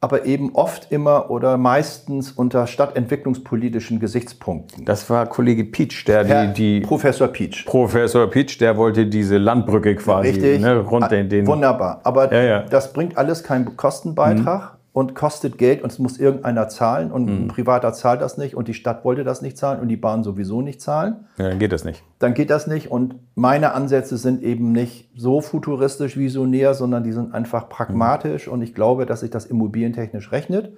aber 0.04 0.26
eben 0.26 0.50
oft 0.54 0.92
immer 0.92 1.30
oder 1.30 1.56
meistens 1.56 2.30
unter 2.30 2.66
stadtentwicklungspolitischen 2.66 4.00
Gesichtspunkten. 4.00 4.84
Das 4.84 5.08
war 5.08 5.24
Kollege 5.26 5.64
Pietsch, 5.64 6.06
der 6.06 6.26
Herr 6.26 6.46
die, 6.48 6.80
die 6.80 6.86
Professor 6.86 7.28
Pietsch. 7.28 7.64
Professor 7.64 8.26
Pietsch, 8.26 8.60
der 8.60 8.76
wollte 8.76 9.06
diese 9.06 9.38
Landbrücke 9.38 9.96
quasi 9.96 10.28
Richtig. 10.28 10.60
Ne, 10.60 10.76
rund 10.80 11.04
Ah, 11.04 11.08
den, 11.08 11.46
Wunderbar. 11.46 12.00
Aber 12.04 12.30
Ja, 12.30 12.42
ja. 12.42 12.62
das 12.64 12.92
bringt 12.92 13.16
alles 13.16 13.42
keinen 13.42 13.78
Kostenbeitrag 13.78 14.73
und 14.94 15.16
kostet 15.16 15.58
Geld 15.58 15.82
und 15.82 15.90
es 15.90 15.98
muss 15.98 16.18
irgendeiner 16.18 16.68
zahlen 16.68 17.10
und 17.10 17.28
ein 17.28 17.48
Privater 17.48 17.92
zahlt 17.92 18.22
das 18.22 18.38
nicht 18.38 18.54
und 18.54 18.68
die 18.68 18.74
Stadt 18.74 19.04
wollte 19.04 19.24
das 19.24 19.42
nicht 19.42 19.58
zahlen 19.58 19.80
und 19.80 19.88
die 19.88 19.96
Bahn 19.96 20.22
sowieso 20.22 20.62
nicht 20.62 20.80
zahlen. 20.80 21.26
Ja, 21.36 21.48
dann 21.48 21.58
geht 21.58 21.72
das 21.72 21.84
nicht. 21.84 22.04
Dann 22.20 22.32
geht 22.32 22.48
das 22.48 22.68
nicht 22.68 22.92
und 22.92 23.16
meine 23.34 23.72
Ansätze 23.72 24.16
sind 24.16 24.40
eben 24.44 24.70
nicht 24.70 25.10
so 25.16 25.40
futuristisch 25.40 26.16
visionär, 26.16 26.74
sondern 26.74 27.02
die 27.02 27.10
sind 27.10 27.34
einfach 27.34 27.68
pragmatisch 27.68 28.46
und 28.46 28.62
ich 28.62 28.72
glaube, 28.72 29.04
dass 29.04 29.20
sich 29.20 29.30
das 29.30 29.46
immobilientechnisch 29.46 30.30
rechnet. 30.30 30.76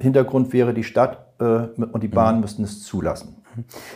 Hintergrund 0.00 0.52
wäre 0.52 0.74
die 0.74 0.82
Stadt 0.82 1.24
äh, 1.38 1.44
und 1.44 2.02
die 2.02 2.08
Bahn 2.08 2.40
müssten 2.40 2.64
es 2.64 2.82
zulassen. 2.82 3.36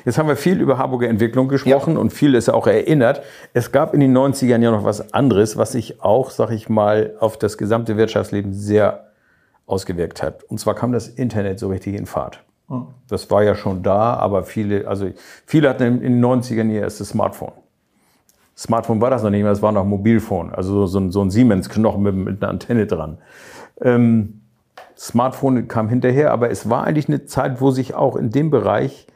Jetzt 0.04 0.18
haben 0.18 0.28
wir 0.28 0.36
viel 0.36 0.60
über 0.60 0.78
Harburger 0.78 1.08
Entwicklung 1.08 1.48
gesprochen 1.48 1.96
und 1.96 2.12
viel 2.12 2.34
ist 2.34 2.48
auch 2.48 2.66
erinnert. 2.66 3.22
Es 3.54 3.72
gab 3.72 3.94
in 3.94 4.00
den 4.00 4.16
90ern 4.16 4.60
ja 4.60 4.70
noch 4.70 4.84
was 4.84 5.14
anderes, 5.14 5.56
was 5.56 5.72
sich 5.72 6.02
auch, 6.02 6.30
sag 6.30 6.50
ich 6.50 6.68
mal, 6.68 7.14
auf 7.20 7.38
das 7.38 7.58
gesamte 7.58 7.96
Wirtschaftsleben 7.96 8.52
sehr 8.52 9.12
ausgewirkt 9.66 10.22
hat. 10.22 10.44
Und 10.44 10.58
zwar 10.58 10.74
kam 10.74 10.92
das 10.92 11.08
Internet 11.08 11.58
so 11.58 11.68
richtig 11.68 11.94
in 11.94 12.06
Fahrt. 12.06 12.42
Das 13.08 13.30
war 13.30 13.44
ja 13.44 13.54
schon 13.54 13.82
da, 13.82 14.14
aber 14.14 14.42
viele, 14.42 14.88
also 14.88 15.10
viele 15.46 15.68
hatten 15.68 16.02
in 16.02 16.20
den 16.20 16.24
90ern 16.24 16.68
ihr 16.70 16.80
erstes 16.80 17.10
Smartphone. 17.10 17.52
Smartphone 18.56 19.00
war 19.00 19.10
das 19.10 19.22
noch 19.22 19.30
nicht 19.30 19.42
mehr, 19.42 19.52
es 19.52 19.62
war 19.62 19.70
noch 19.70 19.84
Mobilphone, 19.84 20.52
also 20.52 20.86
so 20.86 20.98
ein, 20.98 21.12
so 21.12 21.20
ein 21.20 21.30
Siemens-Knochen 21.30 22.02
mit, 22.02 22.14
mit 22.14 22.42
einer 22.42 22.50
Antenne 22.50 22.86
dran. 22.86 23.18
Ähm, 23.80 24.40
Smartphone 24.96 25.68
kam 25.68 25.88
hinterher, 25.88 26.32
aber 26.32 26.50
es 26.50 26.68
war 26.68 26.84
eigentlich 26.84 27.08
eine 27.08 27.26
Zeit, 27.26 27.60
wo 27.60 27.70
sich 27.70 27.94
auch 27.94 28.16
in 28.16 28.30
dem 28.30 28.50
Bereich, 28.50 29.06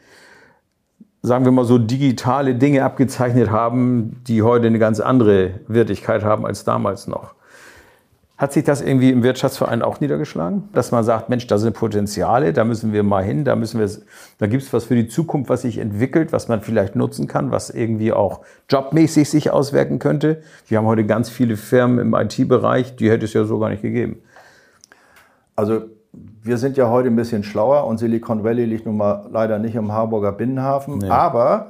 sagen 1.22 1.44
wir 1.44 1.52
mal 1.52 1.64
so, 1.64 1.78
digitale 1.78 2.54
Dinge 2.54 2.84
abgezeichnet 2.84 3.50
haben, 3.50 4.22
die 4.26 4.42
heute 4.42 4.66
eine 4.66 4.78
ganz 4.78 5.00
andere 5.00 5.60
Wertigkeit 5.68 6.24
haben 6.24 6.46
als 6.46 6.64
damals 6.64 7.06
noch. 7.06 7.34
Hat 8.38 8.54
sich 8.54 8.64
das 8.64 8.80
irgendwie 8.80 9.10
im 9.10 9.22
Wirtschaftsverein 9.22 9.82
auch 9.82 10.00
niedergeschlagen? 10.00 10.70
Dass 10.72 10.92
man 10.92 11.04
sagt, 11.04 11.28
Mensch, 11.28 11.46
da 11.46 11.58
sind 11.58 11.76
Potenziale, 11.76 12.54
da 12.54 12.64
müssen 12.64 12.94
wir 12.94 13.02
mal 13.02 13.22
hin, 13.22 13.44
da 13.44 13.54
da 13.54 14.46
gibt 14.46 14.62
es 14.62 14.72
was 14.72 14.84
für 14.84 14.94
die 14.94 15.08
Zukunft, 15.08 15.50
was 15.50 15.60
sich 15.60 15.76
entwickelt, 15.76 16.32
was 16.32 16.48
man 16.48 16.62
vielleicht 16.62 16.96
nutzen 16.96 17.26
kann, 17.26 17.50
was 17.50 17.68
irgendwie 17.68 18.14
auch 18.14 18.40
jobmäßig 18.70 19.28
sich 19.28 19.50
auswirken 19.50 19.98
könnte. 19.98 20.40
Wir 20.68 20.78
haben 20.78 20.86
heute 20.86 21.04
ganz 21.04 21.28
viele 21.28 21.58
Firmen 21.58 21.98
im 21.98 22.14
IT-Bereich, 22.14 22.96
die 22.96 23.10
hätte 23.10 23.26
es 23.26 23.34
ja 23.34 23.44
so 23.44 23.58
gar 23.58 23.68
nicht 23.68 23.82
gegeben. 23.82 24.22
Also 25.54 25.82
wir 26.12 26.58
sind 26.58 26.76
ja 26.76 26.88
heute 26.90 27.08
ein 27.08 27.16
bisschen 27.16 27.42
schlauer 27.44 27.86
und 27.86 27.98
Silicon 27.98 28.42
Valley 28.42 28.64
liegt 28.64 28.86
nun 28.86 28.96
mal 28.96 29.28
leider 29.30 29.58
nicht 29.58 29.74
im 29.76 29.92
Harburger 29.92 30.32
Binnenhafen. 30.32 31.08
Aber 31.10 31.68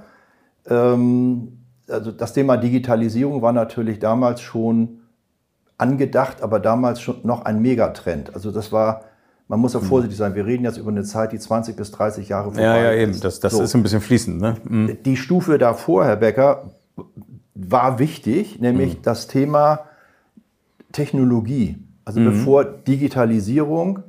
ähm, 0.66 1.58
also 1.88 2.10
das 2.12 2.32
Thema 2.32 2.56
Digitalisierung 2.56 3.42
war 3.42 3.52
natürlich 3.52 3.98
damals 3.98 4.40
schon 4.40 5.00
angedacht, 5.76 6.42
aber 6.42 6.60
damals 6.60 7.00
schon 7.00 7.16
noch 7.24 7.44
ein 7.44 7.60
Megatrend. 7.60 8.34
Also 8.34 8.50
das 8.50 8.70
war, 8.72 9.02
man 9.48 9.60
muss 9.60 9.74
ja 9.74 9.80
vorsichtig 9.80 10.16
sein, 10.18 10.34
wir 10.34 10.46
reden 10.46 10.64
jetzt 10.64 10.76
über 10.78 10.90
eine 10.90 11.04
Zeit, 11.04 11.32
die 11.32 11.38
20 11.38 11.76
bis 11.76 11.90
30 11.90 12.28
Jahre 12.28 12.50
vorbei 12.50 12.62
Ja, 12.62 12.76
ja, 12.76 12.92
eben. 12.94 13.10
ist. 13.12 13.24
Das, 13.24 13.40
das 13.40 13.52
So. 13.52 13.62
ist 13.62 13.74
ein 13.74 13.82
bisschen 13.82 14.00
fließend. 14.00 14.40
Ne? 14.40 14.56
Mhm. 14.64 14.98
Die 15.04 15.16
Stufe 15.16 15.58
davor, 15.58 16.04
Herr 16.04 16.16
Becker, 16.16 16.70
war 17.54 17.98
wichtig, 17.98 18.60
nämlich 18.60 18.96
Mhm. 18.98 19.02
das 19.02 19.26
Thema 19.26 19.80
Technologie. 20.92 21.78
Also 22.04 22.20
Mhm. 22.20 22.24
bevor 22.26 22.64
Digitalisierung 22.64 24.00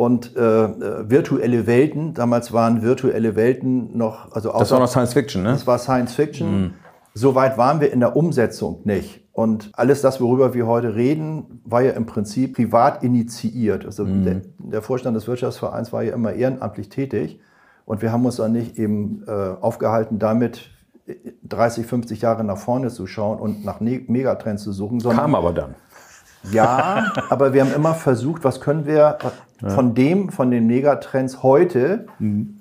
und 0.00 0.34
äh, 0.34 0.40
äh, 0.64 1.10
virtuelle 1.10 1.66
Welten, 1.66 2.14
damals 2.14 2.54
waren 2.54 2.80
virtuelle 2.80 3.36
Welten 3.36 3.98
noch, 3.98 4.32
also 4.32 4.48
Das 4.50 4.68
außer- 4.68 4.72
war 4.72 4.80
noch 4.80 4.88
Science 4.88 5.12
Fiction, 5.12 5.42
ne? 5.42 5.50
das 5.50 5.66
war 5.66 5.78
Science 5.78 6.14
Fiction. 6.14 6.72
So 7.12 7.34
weit 7.34 7.58
waren 7.58 7.80
wir 7.82 7.92
in 7.92 8.00
der 8.00 8.16
Umsetzung 8.16 8.80
nicht. 8.84 9.28
Und 9.32 9.70
alles 9.74 10.00
das, 10.00 10.18
worüber 10.18 10.54
wir 10.54 10.66
heute 10.66 10.94
reden, 10.94 11.60
war 11.66 11.82
ja 11.82 11.90
im 11.92 12.06
Prinzip 12.06 12.54
privat 12.56 13.02
initiiert. 13.02 13.84
Also 13.84 14.04
der, 14.06 14.40
der 14.58 14.80
Vorstand 14.80 15.16
des 15.18 15.26
Wirtschaftsvereins 15.28 15.92
war 15.92 16.02
ja 16.02 16.14
immer 16.14 16.32
ehrenamtlich 16.32 16.88
tätig. 16.88 17.38
Und 17.84 18.00
wir 18.00 18.10
haben 18.10 18.24
uns 18.24 18.36
dann 18.36 18.52
nicht 18.52 18.78
eben 18.78 19.24
äh, 19.26 19.30
aufgehalten, 19.60 20.18
damit 20.18 20.70
30, 21.46 21.84
50 21.84 22.22
Jahre 22.22 22.42
nach 22.44 22.56
vorne 22.58 22.88
zu 22.88 23.06
schauen 23.06 23.38
und 23.38 23.66
nach 23.66 23.80
ne 23.80 24.02
Megatrends 24.06 24.62
zu 24.62 24.72
suchen, 24.72 24.98
Kam 25.00 25.34
aber 25.34 25.52
dann. 25.52 25.74
ja, 26.52 27.12
aber 27.28 27.52
wir 27.52 27.62
haben 27.62 27.74
immer 27.74 27.94
versucht, 27.94 28.44
was 28.44 28.60
können 28.60 28.86
wir, 28.86 29.18
von 29.68 29.94
dem, 29.94 30.30
von 30.30 30.50
den 30.50 30.66
Megatrends 30.66 31.42
heute 31.42 32.06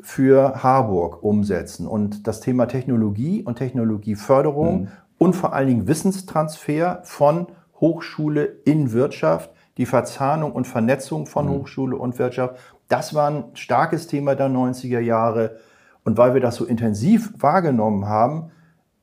für 0.02 0.64
Harburg 0.64 1.24
umsetzen. 1.24 1.88
Und 1.88 2.28
das 2.28 2.42
Thema 2.42 2.68
Technologie 2.68 3.44
und 3.44 3.58
Technologieförderung 3.58 4.90
und 5.18 5.36
vor 5.36 5.54
allen 5.54 5.68
Dingen 5.68 5.88
Wissenstransfer 5.88 7.02
von 7.04 7.48
Hochschule 7.80 8.44
in 8.66 8.92
Wirtschaft, 8.92 9.52
die 9.78 9.86
Verzahnung 9.86 10.52
und 10.52 10.68
Vernetzung 10.68 11.26
von 11.26 11.50
Hochschule 11.50 11.96
und 11.96 12.20
Wirtschaft, 12.20 12.56
das 12.90 13.14
war 13.14 13.30
ein 13.30 13.44
starkes 13.54 14.08
Thema 14.08 14.36
der 14.36 14.50
90er 14.50 15.00
Jahre. 15.00 15.58
Und 16.04 16.18
weil 16.18 16.34
wir 16.34 16.42
das 16.42 16.56
so 16.56 16.66
intensiv 16.66 17.32
wahrgenommen 17.38 18.08
haben, 18.08 18.52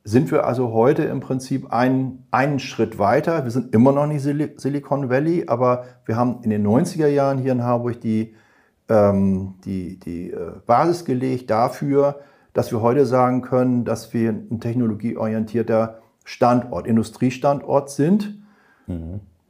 sind 0.06 0.30
wir 0.30 0.46
also 0.46 0.72
heute 0.72 1.02
im 1.02 1.18
Prinzip 1.18 1.72
einen, 1.72 2.26
einen 2.30 2.60
Schritt 2.60 3.00
weiter. 3.00 3.42
Wir 3.42 3.50
sind 3.50 3.74
immer 3.74 3.90
noch 3.90 4.06
nicht 4.06 4.22
Sil 4.22 4.54
Silicon 4.56 5.10
Valley, 5.10 5.44
aber 5.48 5.84
wir 6.04 6.14
haben 6.16 6.42
in 6.42 6.50
den 6.50 6.64
90er 6.64 7.08
Jahren 7.08 7.38
hier 7.38 7.50
in 7.50 7.64
Harburg 7.64 8.00
die, 8.00 8.34
ähm, 8.88 9.54
die, 9.64 9.98
die 9.98 10.30
äh, 10.30 10.52
Basis 10.64 11.04
gelegt 11.04 11.50
dafür, 11.50 12.20
dass 12.52 12.70
wir 12.70 12.82
heute 12.82 13.04
sagen 13.04 13.42
können, 13.42 13.84
dass 13.84 14.14
wir 14.14 14.30
ein 14.30 14.60
technologieorientierter 14.60 15.98
Standort, 16.24 16.86
Industriestandort 16.86 17.90
sind. 17.90 18.38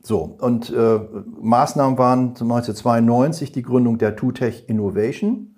So, 0.01 0.37
und 0.41 0.71
äh, 0.71 1.01
Maßnahmen 1.39 1.99
waren 1.99 2.29
1992 2.29 3.53
die 3.53 3.63
Gründung 3.63 3.99
der 3.99 4.17
TUTech 4.17 4.65
Innovation. 4.69 5.55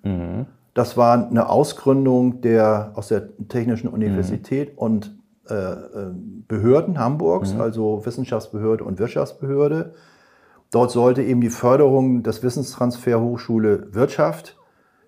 Das 0.79 0.97
war 0.97 1.29
eine 1.29 1.49
Ausgründung 1.49 2.41
der, 2.41 2.93
aus 2.95 3.09
der 3.09 3.37
Technischen 3.49 3.88
Universität 3.88 4.79
und 4.79 5.12
äh, 5.51 5.55
äh, 5.55 6.12
Behörden 6.47 7.01
Hamburgs, 7.01 7.53
also 7.59 8.07
Wissenschaftsbehörde 8.07 8.85
und 8.85 9.01
Wirtschaftsbehörde. 9.01 9.95
Dort 10.71 10.93
sollte 10.93 11.25
eben 11.25 11.41
die 11.41 11.51
Förderung 11.51 12.23
des 12.23 12.45
Wissenstransfer 12.45 13.21
Hochschule 13.21 13.93
Wirtschaft 13.93 14.57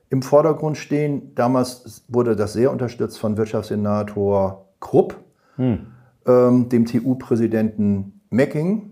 im 0.09 0.23
Vordergrund 0.23 0.77
stehen. 0.77 1.37
Damals 1.37 2.03
wurde 2.09 2.35
das 2.35 2.53
sehr 2.53 2.73
unterstützt 2.73 3.21
von 3.21 3.37
Wirtschaftssenator 3.37 4.67
Krupp, 4.81 5.19
ähm, 6.27 6.69
dem 6.69 6.85
TU-Präsidenten 6.85 8.23
Mecking. 8.31 8.91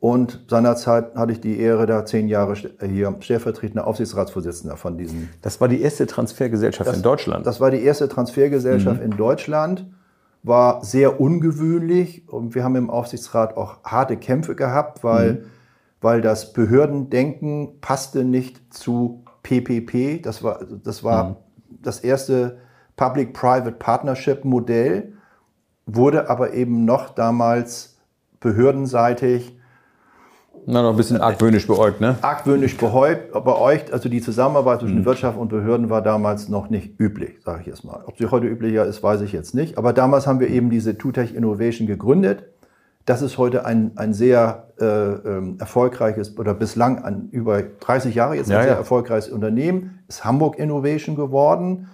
Und 0.00 0.44
seinerzeit 0.48 1.16
hatte 1.16 1.32
ich 1.32 1.40
die 1.40 1.58
Ehre, 1.58 1.86
da 1.86 2.04
zehn 2.04 2.28
Jahre 2.28 2.52
st- 2.52 2.84
hier 2.86 3.12
stellvertretender 3.18 3.84
Aufsichtsratsvorsitzender 3.86 4.76
von 4.76 4.96
diesen 4.96 5.28
Das 5.42 5.60
war 5.60 5.66
die 5.66 5.80
erste 5.82 6.06
Transfergesellschaft 6.06 6.94
in 6.94 7.02
Deutschland. 7.02 7.44
das 7.46 7.60
war 7.60 7.72
die 7.72 7.82
erste 7.82 8.08
Transfergesellschaft 8.08 9.02
in 9.02 9.10
Deutschland, 9.16 9.86
war 10.44 10.84
sehr 10.84 11.20
ungewöhnlich. 11.20 12.28
Und 12.28 12.54
wir 12.54 12.62
haben 12.62 12.76
im 12.76 12.90
Aufsichtsrat 12.90 13.56
auch 13.56 13.82
harte 13.82 14.16
Kämpfe 14.16 14.54
gehabt, 14.54 15.02
weil, 15.02 15.46
weil 16.00 16.20
das 16.20 16.52
Behördendenken 16.52 17.80
passte 17.80 18.22
nicht 18.22 18.72
zu 18.72 19.24
PPP. 19.42 20.22
Das 20.22 20.44
war 20.44 20.60
das, 20.84 21.02
war 21.02 21.38
das 21.82 21.98
erste 21.98 22.58
Public-Private 22.96 23.72
Partnership 23.72 24.44
Modell, 24.44 25.14
wurde 25.86 26.30
aber 26.30 26.52
eben 26.54 26.84
noch 26.84 27.10
damals 27.10 27.96
behördenseitig 28.38 29.57
Na, 30.66 30.82
noch 30.82 30.90
ein 30.90 30.96
bisschen 30.96 31.20
argwöhnisch 31.20 31.66
beäugt, 31.66 32.00
ne? 32.00 32.16
argwöhnisch 32.22 32.76
beäugt. 32.76 33.92
Also 33.92 34.08
die 34.08 34.20
Zusammenarbeit 34.20 34.80
zwischen 34.80 35.04
Wirtschaft 35.04 35.38
und 35.38 35.48
Behörden 35.48 35.90
war 35.90 36.02
damals 36.02 36.48
noch 36.48 36.70
nicht 36.70 36.98
üblich, 37.00 37.38
sage 37.44 37.60
ich 37.62 37.66
jetzt 37.66 37.84
mal. 37.84 38.02
Ob 38.06 38.18
sie 38.18 38.26
heute 38.30 38.46
üblicher 38.46 38.84
ist, 38.84 39.02
weiß 39.02 39.20
ich 39.22 39.32
jetzt 39.32 39.54
nicht. 39.54 39.78
Aber 39.78 39.92
damals 39.92 40.26
haben 40.26 40.40
wir 40.40 40.48
eben 40.48 40.70
diese 40.70 40.96
TUTech 40.98 41.34
Innovation 41.34 41.86
gegründet. 41.86 42.44
Das 43.04 43.22
ist 43.22 43.38
heute 43.38 43.64
ein, 43.64 43.92
ein 43.96 44.12
sehr 44.12 44.68
äh, 44.80 44.84
ähm, 44.84 45.56
erfolgreiches 45.58 46.38
oder 46.38 46.52
bislang 46.52 47.02
ein 47.02 47.28
über 47.30 47.62
30 47.62 48.14
Jahre 48.14 48.36
jetzt 48.36 48.50
Ja, 48.50 48.58
ein 48.58 48.64
sehr 48.64 48.72
ja. 48.72 48.78
erfolgreiches 48.78 49.30
Unternehmen. 49.30 50.00
Ist 50.08 50.24
Hamburg 50.24 50.58
Innovation 50.58 51.16
geworden. 51.16 51.88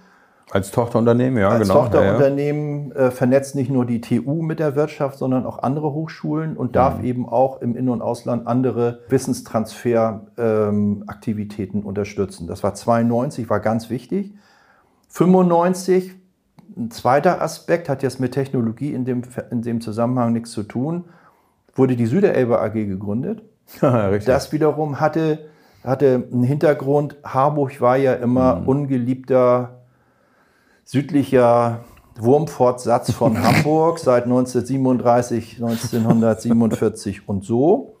Als 0.51 0.69
Tochterunternehmen, 0.71 1.39
ja, 1.39 1.49
Als 1.49 1.67
genau. 1.67 1.73
Ja, 1.73 1.79
ja. 1.79 1.85
Tochterunternehmen 1.89 2.91
äh, 2.91 3.09
vernetzt 3.11 3.55
nicht 3.55 3.71
nur 3.71 3.83
die 3.85 3.99
TU 3.99 4.43
mit 4.43 4.59
der 4.59 4.75
Wirtschaft, 4.75 5.17
sondern 5.17 5.43
auch 5.45 5.63
andere 5.63 5.91
Hochschulen 5.91 6.55
und 6.55 6.75
darf 6.75 6.99
Mhm. 6.99 7.05
eben 7.05 7.27
auch 7.27 7.61
im 7.61 7.75
In- 7.75 7.89
und 7.89 8.01
Ausland 8.03 8.45
andere 8.47 8.99
Wissenstransferaktivitäten 9.09 11.81
unterstützen. 11.83 12.45
Das 12.47 12.63
war 12.63 12.75
92, 12.75 13.49
war 13.49 13.59
ganz 13.59 13.89
wichtig. 13.89 14.33
95, 15.09 16.13
ein 16.77 16.91
zweiter 16.91 17.41
Aspekt, 17.41 17.89
hat 17.89 18.03
jetzt 18.03 18.19
mit 18.19 18.33
Technologie 18.33 18.93
in 18.93 19.05
dem, 19.05 19.21
in 19.49 19.61
dem 19.61 19.81
Zusammenhang 19.81 20.33
nichts 20.33 20.51
zu 20.51 20.63
tun, 20.63 21.05
wurde 21.73 21.95
die 21.95 22.05
Süderelbe 22.05 22.61
AG 22.61 22.73
gegründet. 22.73 23.41
Das 24.25 24.51
wiederum 24.53 24.99
hatte, 24.99 25.39
hatte 25.83 26.27
einen 26.31 26.43
Hintergrund. 26.43 27.15
Harburg 27.23 27.81
war 27.81 27.97
ja 27.97 28.13
immer 28.13 28.61
ungeliebter 28.67 29.74
südlicher 30.85 31.81
Wurmfortsatz 32.17 33.11
von 33.11 33.43
Hamburg 33.43 33.99
seit 33.99 34.23
1937, 34.23 35.55
1947 35.61 37.27
und 37.27 37.43
so. 37.43 37.97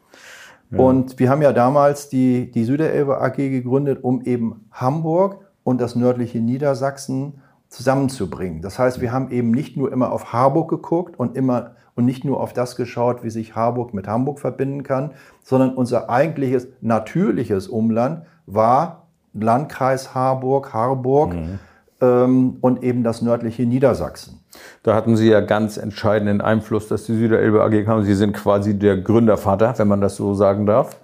Und 0.71 1.19
wir 1.19 1.29
haben 1.29 1.41
ja 1.41 1.53
damals 1.53 2.09
die, 2.09 2.51
die 2.51 2.65
Süderelbe 2.65 3.21
AG 3.21 3.35
gegründet, 3.35 4.03
um 4.03 4.21
eben 4.23 4.67
Hamburg 4.71 5.39
und 5.63 5.79
das 5.79 5.95
nördliche 5.95 6.39
Niedersachsen 6.39 7.41
zusammenzubringen. 7.69 8.61
Das 8.61 8.79
heißt, 8.79 9.01
wir 9.01 9.11
haben 9.11 9.31
eben 9.31 9.51
nicht 9.51 9.77
nur 9.77 9.91
immer 9.91 10.11
auf 10.11 10.33
Harburg 10.33 10.69
geguckt 10.69 11.19
und 11.19 11.35
immer 11.35 11.75
und 11.95 12.05
nicht 12.05 12.25
nur 12.25 12.41
auf 12.41 12.51
das 12.51 12.75
geschaut, 12.75 13.23
wie 13.23 13.29
sich 13.29 13.55
Harburg 13.55 13.93
mit 13.93 14.07
Hamburg 14.07 14.39
verbinden 14.39 14.83
kann, 14.83 15.11
sondern 15.43 15.73
unser 15.75 16.09
eigentliches 16.09 16.67
natürliches 16.81 17.67
Umland 17.67 18.25
war 18.45 19.07
Landkreis 19.33 20.13
Harburg, 20.13 20.73
Harburg 20.73 21.33
ähm, 21.33 21.59
und 22.61 22.83
eben 22.83 23.03
das 23.03 23.21
nördliche 23.21 23.63
Niedersachsen. 23.65 24.39
Da 24.83 24.95
hatten 24.95 25.17
Sie 25.17 25.29
ja 25.29 25.41
ganz 25.41 25.77
entscheidenden 25.77 26.41
Einfluss, 26.41 26.87
dass 26.87 27.05
die 27.05 27.15
Süderelbe 27.15 27.63
AG 27.63 27.83
kam. 27.85 28.03
Sie 28.03 28.13
sind 28.13 28.33
quasi 28.33 28.77
der 28.77 28.97
Gründervater, 28.97 29.73
wenn 29.77 29.87
man 29.87 30.01
das 30.01 30.15
so 30.15 30.33
sagen 30.33 30.65
darf. 30.65 30.97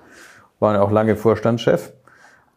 Waren 0.59 0.75
ja 0.75 0.81
auch 0.81 0.91
lange 0.91 1.15
Vorstandschef. 1.15 1.91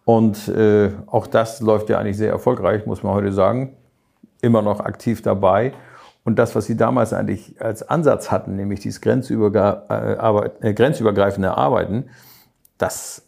Und 0.05 0.49
äh, 0.49 0.91
auch 1.07 1.27
das 1.27 1.61
läuft 1.61 1.89
ja 1.89 1.99
eigentlich 1.99 2.19
sehr 2.19 2.31
erfolgreich, 2.31 2.87
muss 2.87 3.03
man 3.03 3.15
heute 3.15 3.33
sagen. 3.33 3.77
Immer 4.43 4.61
noch 4.61 4.81
aktiv 4.81 5.23
dabei. 5.23 5.73
Und 6.25 6.39
das, 6.39 6.55
was 6.55 6.67
Sie 6.67 6.77
damals 6.77 7.13
eigentlich 7.13 7.61
als 7.61 7.87
Ansatz 7.87 8.31
hatten, 8.31 8.57
nämlich 8.57 8.81
dieses 8.81 9.01
äh, 9.03 9.11
äh, 9.11 10.75
grenzübergreifende 10.75 11.57
Arbeiten, 11.57 12.05
das, 12.79 13.25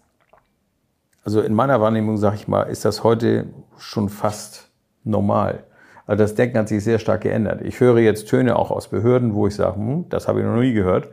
also 1.25 1.41
in 1.41 1.55
meiner 1.55 1.81
Wahrnehmung, 1.81 2.17
sage 2.17 2.37
ich 2.37 2.49
mal, 2.49 2.63
ist 2.65 2.85
das 2.85 3.05
heute 3.05 3.47
schon 3.79 4.09
fast 4.09 4.66
normal. 5.07 5.65
Also 6.07 6.23
das 6.23 6.35
Denken 6.35 6.59
hat 6.59 6.69
sich 6.69 6.85
sehr 6.85 6.99
stark 6.99 7.23
geändert. 7.23 7.63
Ich 7.63 7.81
höre 7.81 7.99
jetzt 7.99 8.29
Töne 8.29 8.57
auch 8.57 8.71
aus 8.71 8.89
Behörden, 8.89 9.35
wo 9.35 9.47
ich 9.47 9.57
sage, 9.57 9.77
hm, 9.77 10.09
das 10.09 10.29
habe 10.29 10.41
ich 10.41 10.47
noch 10.47 10.57
nie 10.57 10.73
gehört. 10.73 11.09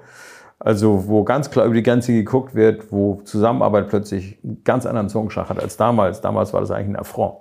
Also 0.60 1.08
wo 1.08 1.24
ganz 1.24 1.50
klar 1.50 1.66
über 1.66 1.76
die 1.76 1.84
Grenze 1.84 2.14
geguckt 2.14 2.56
wird, 2.56 2.92
wo 2.92 3.22
Zusammenarbeit 3.26 3.90
plötzlich 3.90 4.38
einen 4.44 4.64
ganz 4.64 4.86
anderen 4.86 5.10
Zungenschlag 5.10 5.50
hat 5.50 5.62
als 5.62 5.78
damals. 5.78 6.22
Damals 6.22 6.54
war 6.54 6.62
das 6.62 6.72
eigentlich 6.72 6.90
ein 6.90 6.96
Affront. 6.96 7.36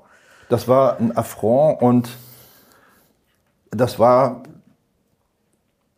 Das 0.48 0.66
war 0.66 0.98
ein 0.98 1.16
Affront 1.16 1.80
und 1.82 2.10
das 3.70 3.98
war 3.98 4.42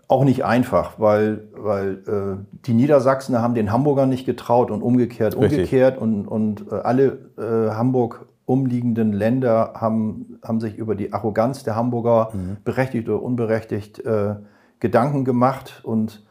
auch 0.06 0.24
nicht 0.24 0.44
einfach, 0.44 0.98
weil, 0.98 1.44
weil 1.56 2.02
äh, 2.06 2.56
die 2.66 2.74
Niedersachsen 2.74 3.40
haben 3.40 3.54
den 3.54 3.72
Hamburgern 3.72 4.08
nicht 4.08 4.26
getraut 4.26 4.70
und 4.70 4.82
umgekehrt, 4.82 5.34
Richtig. 5.36 5.58
umgekehrt 5.58 5.98
und, 5.98 6.28
und 6.28 6.70
äh, 6.70 6.74
alle 6.74 7.18
äh, 7.38 7.74
Hamburg 7.74 8.26
umliegenden 8.46 9.12
Länder 9.12 9.74
haben, 9.74 10.38
haben 10.42 10.61
sich 10.61 10.76
über 10.76 10.94
die 10.94 11.12
Arroganz 11.12 11.62
der 11.62 11.76
Hamburger, 11.76 12.33
berechtigt 12.64 13.09
oder 13.09 13.22
unberechtigt, 13.22 14.00
äh, 14.04 14.37
Gedanken 14.80 15.24
gemacht. 15.24 15.80
Und 15.83 16.24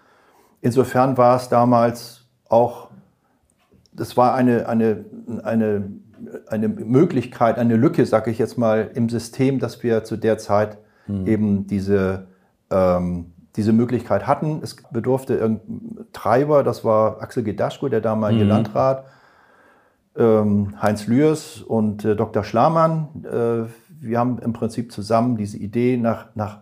insofern 0.61 1.17
war 1.17 1.35
es 1.37 1.49
damals 1.49 2.25
auch, 2.49 2.89
das 3.91 4.15
war 4.15 4.35
eine, 4.35 4.67
eine, 4.67 5.05
eine, 5.43 5.89
eine 6.47 6.67
Möglichkeit, 6.67 7.57
eine 7.57 7.75
Lücke, 7.75 8.05
sage 8.05 8.29
ich 8.29 8.37
jetzt 8.37 8.57
mal, 8.57 8.91
im 8.93 9.09
System, 9.09 9.59
dass 9.59 9.81
wir 9.81 10.03
zu 10.03 10.17
der 10.17 10.37
Zeit 10.37 10.77
eben 11.25 11.67
diese, 11.67 12.27
ähm, 12.69 13.33
diese 13.55 13.73
Möglichkeit 13.73 14.25
hatten. 14.25 14.61
Es 14.63 14.75
bedurfte 14.91 15.35
irgendein 15.35 16.05
Treiber, 16.13 16.63
das 16.63 16.85
war 16.85 17.21
Axel 17.21 17.43
Gedaschko, 17.43 17.89
der 17.89 18.01
damalige 18.01 18.43
Landrat, 18.45 19.05
ähm, 20.17 20.81
Heinz 20.81 21.07
Lührs 21.07 21.61
und 21.61 22.05
äh, 22.05 22.15
Dr. 22.15 22.43
Schlamann. 22.43 23.07
Äh, 23.23 23.69
wir 23.99 24.19
haben 24.19 24.39
im 24.39 24.53
Prinzip 24.53 24.91
zusammen 24.91 25.37
diese 25.37 25.57
Idee 25.57 25.97
nach, 25.97 26.27
nach, 26.35 26.59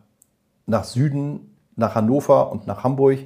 nach 0.68 0.84
Süden, 0.84 1.56
nach 1.76 1.96
Hannover 1.96 2.52
und 2.52 2.68
nach 2.68 2.84
Hamburg 2.84 3.20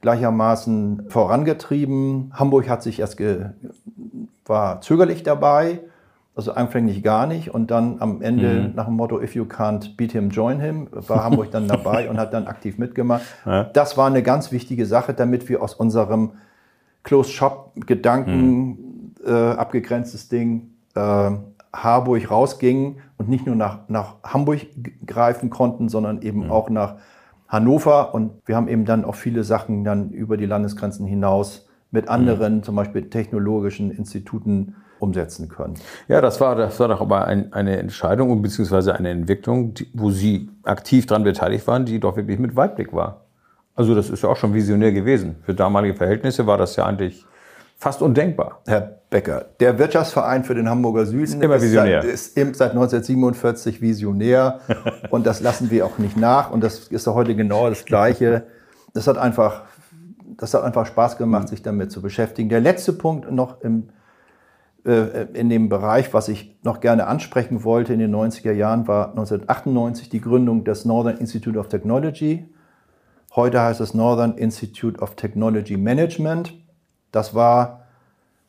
gleichermaßen 0.00 1.04
vorangetrieben. 1.08 2.32
Hamburg 2.34 2.68
hat 2.68 2.82
sich 2.82 3.00
erst 3.00 3.20
war 4.46 4.80
zögerlich 4.80 5.22
dabei, 5.22 5.80
also 6.34 6.52
anfänglich 6.52 7.02
gar 7.02 7.26
nicht. 7.26 7.54
Und 7.54 7.70
dann 7.70 8.00
am 8.00 8.22
Ende 8.22 8.72
nach 8.74 8.86
dem 8.86 8.94
Motto, 8.94 9.20
if 9.20 9.34
you 9.34 9.44
can't 9.44 9.96
beat 9.96 10.12
him, 10.12 10.30
join 10.30 10.58
him, 10.58 10.88
war 10.90 11.22
Hamburg 11.22 11.50
dann 11.50 11.68
dabei 11.68 12.10
und 12.10 12.18
hat 12.18 12.32
dann 12.32 12.46
aktiv 12.46 12.78
mitgemacht. 12.78 13.22
Das 13.72 13.96
war 13.96 14.06
eine 14.06 14.22
ganz 14.22 14.50
wichtige 14.50 14.86
Sache, 14.86 15.14
damit 15.14 15.48
wir 15.48 15.62
aus 15.62 15.74
unserem 15.74 16.32
Closed-Shop-Gedanken 17.04 18.89
äh, 19.24 19.30
abgegrenztes 19.30 20.28
Ding, 20.28 20.70
äh, 20.94 21.30
Harburg 21.72 22.30
rausgingen 22.30 22.96
und 23.16 23.28
nicht 23.28 23.46
nur 23.46 23.54
nach, 23.54 23.88
nach 23.88 24.16
Hamburg 24.24 24.60
greifen 25.06 25.50
konnten, 25.50 25.88
sondern 25.88 26.22
eben 26.22 26.44
mhm. 26.44 26.50
auch 26.50 26.68
nach 26.70 26.96
Hannover. 27.48 28.14
Und 28.14 28.32
wir 28.46 28.56
haben 28.56 28.68
eben 28.68 28.84
dann 28.84 29.04
auch 29.04 29.14
viele 29.14 29.44
Sachen 29.44 29.84
dann 29.84 30.10
über 30.10 30.36
die 30.36 30.46
Landesgrenzen 30.46 31.06
hinaus 31.06 31.68
mit 31.90 32.08
anderen, 32.08 32.56
mhm. 32.56 32.62
zum 32.62 32.76
Beispiel 32.76 33.08
technologischen 33.08 33.90
Instituten 33.90 34.74
umsetzen 34.98 35.48
können. 35.48 35.74
Ja, 36.08 36.20
das 36.20 36.40
war, 36.40 36.54
das 36.54 36.78
war 36.78 36.88
doch 36.88 37.00
aber 37.00 37.26
ein, 37.26 37.52
eine 37.52 37.78
Entscheidung 37.78 38.42
beziehungsweise 38.42 38.94
eine 38.94 39.10
Entwicklung, 39.10 39.74
die, 39.74 39.88
wo 39.94 40.10
Sie 40.10 40.50
aktiv 40.62 41.06
daran 41.06 41.24
beteiligt 41.24 41.66
waren, 41.66 41.86
die 41.86 41.98
doch 41.98 42.16
wirklich 42.16 42.38
mit 42.38 42.54
Weitblick 42.54 42.92
war. 42.92 43.24
Also 43.74 43.94
das 43.94 44.10
ist 44.10 44.22
ja 44.22 44.28
auch 44.28 44.36
schon 44.36 44.52
visionär 44.52 44.92
gewesen. 44.92 45.36
Für 45.42 45.54
damalige 45.54 45.94
Verhältnisse 45.94 46.46
war 46.46 46.58
das 46.58 46.76
ja 46.76 46.84
eigentlich 46.84 47.24
fast 47.80 48.02
undenkbar. 48.02 48.60
Herr 48.66 49.00
Becker, 49.08 49.46
der 49.58 49.78
Wirtschaftsverein 49.78 50.44
für 50.44 50.54
den 50.54 50.68
Hamburger 50.68 51.06
Süden 51.06 51.42
ist, 51.42 51.62
ist, 51.62 51.72
seit, 51.72 52.04
ist 52.04 52.34
seit 52.34 52.70
1947 52.72 53.80
visionär 53.80 54.60
und 55.10 55.26
das 55.26 55.40
lassen 55.40 55.70
wir 55.70 55.86
auch 55.86 55.96
nicht 55.96 56.16
nach 56.16 56.50
und 56.50 56.62
das 56.62 56.88
ist 56.88 57.06
heute 57.06 57.34
genau 57.34 57.68
das 57.70 57.86
Gleiche. 57.86 58.44
Das 58.92 59.06
hat 59.06 59.16
einfach, 59.16 59.62
das 60.36 60.52
hat 60.52 60.62
einfach 60.62 60.86
Spaß 60.86 61.16
gemacht, 61.16 61.48
sich 61.48 61.62
damit 61.62 61.90
zu 61.90 62.02
beschäftigen. 62.02 62.50
Der 62.50 62.60
letzte 62.60 62.92
Punkt 62.92 63.32
noch 63.32 63.62
im, 63.62 63.88
äh, 64.84 65.24
in 65.32 65.48
dem 65.48 65.70
Bereich, 65.70 66.12
was 66.12 66.28
ich 66.28 66.58
noch 66.62 66.80
gerne 66.80 67.06
ansprechen 67.06 67.64
wollte 67.64 67.94
in 67.94 67.98
den 67.98 68.14
90er 68.14 68.52
Jahren, 68.52 68.86
war 68.88 69.08
1998 69.08 70.10
die 70.10 70.20
Gründung 70.20 70.64
des 70.64 70.84
Northern 70.84 71.16
Institute 71.16 71.58
of 71.58 71.68
Technology. 71.68 72.46
Heute 73.34 73.62
heißt 73.62 73.80
es 73.80 73.94
Northern 73.94 74.36
Institute 74.36 75.00
of 75.00 75.16
Technology 75.16 75.78
Management. 75.78 76.52
Das 77.12 77.34
war, 77.34 77.80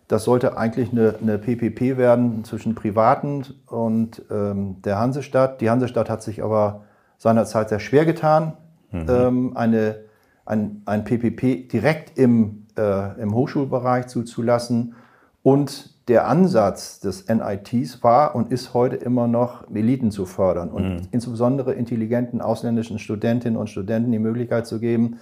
das 0.07 0.23
sollte 0.23 0.57
eigentlich 0.57 0.91
eine, 0.91 1.15
eine 1.21 1.37
PPP 1.37 1.97
werden 1.97 2.43
zwischen 2.43 2.75
Privaten 2.75 3.45
und 3.67 4.21
ähm, 4.29 4.81
der 4.83 4.99
Hansestadt. 4.99 5.61
Die 5.61 5.69
Hansestadt 5.69 6.09
hat 6.09 6.21
sich 6.23 6.43
aber 6.43 6.83
seinerzeit 7.17 7.69
sehr 7.69 7.79
schwer 7.79 8.05
getan, 8.05 8.53
mhm. 8.91 9.05
ähm, 9.09 9.57
eine, 9.57 9.97
ein, 10.45 10.81
ein 10.85 11.03
PPP 11.03 11.71
direkt 11.71 12.17
im, 12.17 12.65
äh, 12.77 13.21
im 13.21 13.33
Hochschulbereich 13.33 14.07
zuzulassen. 14.07 14.95
Und 15.43 15.91
der 16.07 16.27
Ansatz 16.27 16.99
des 16.99 17.27
NITs 17.27 18.03
war 18.03 18.35
und 18.35 18.51
ist 18.51 18.73
heute 18.73 18.95
immer 18.95 19.27
noch, 19.27 19.69
Eliten 19.73 20.11
zu 20.11 20.25
fördern 20.25 20.69
und 20.69 20.83
mhm. 20.83 21.01
insbesondere 21.11 21.73
intelligenten 21.73 22.41
ausländischen 22.41 22.99
Studentinnen 22.99 23.57
und 23.57 23.69
Studenten 23.69 24.11
die 24.11 24.19
Möglichkeit 24.19 24.67
zu 24.67 24.79
geben, 24.79 25.19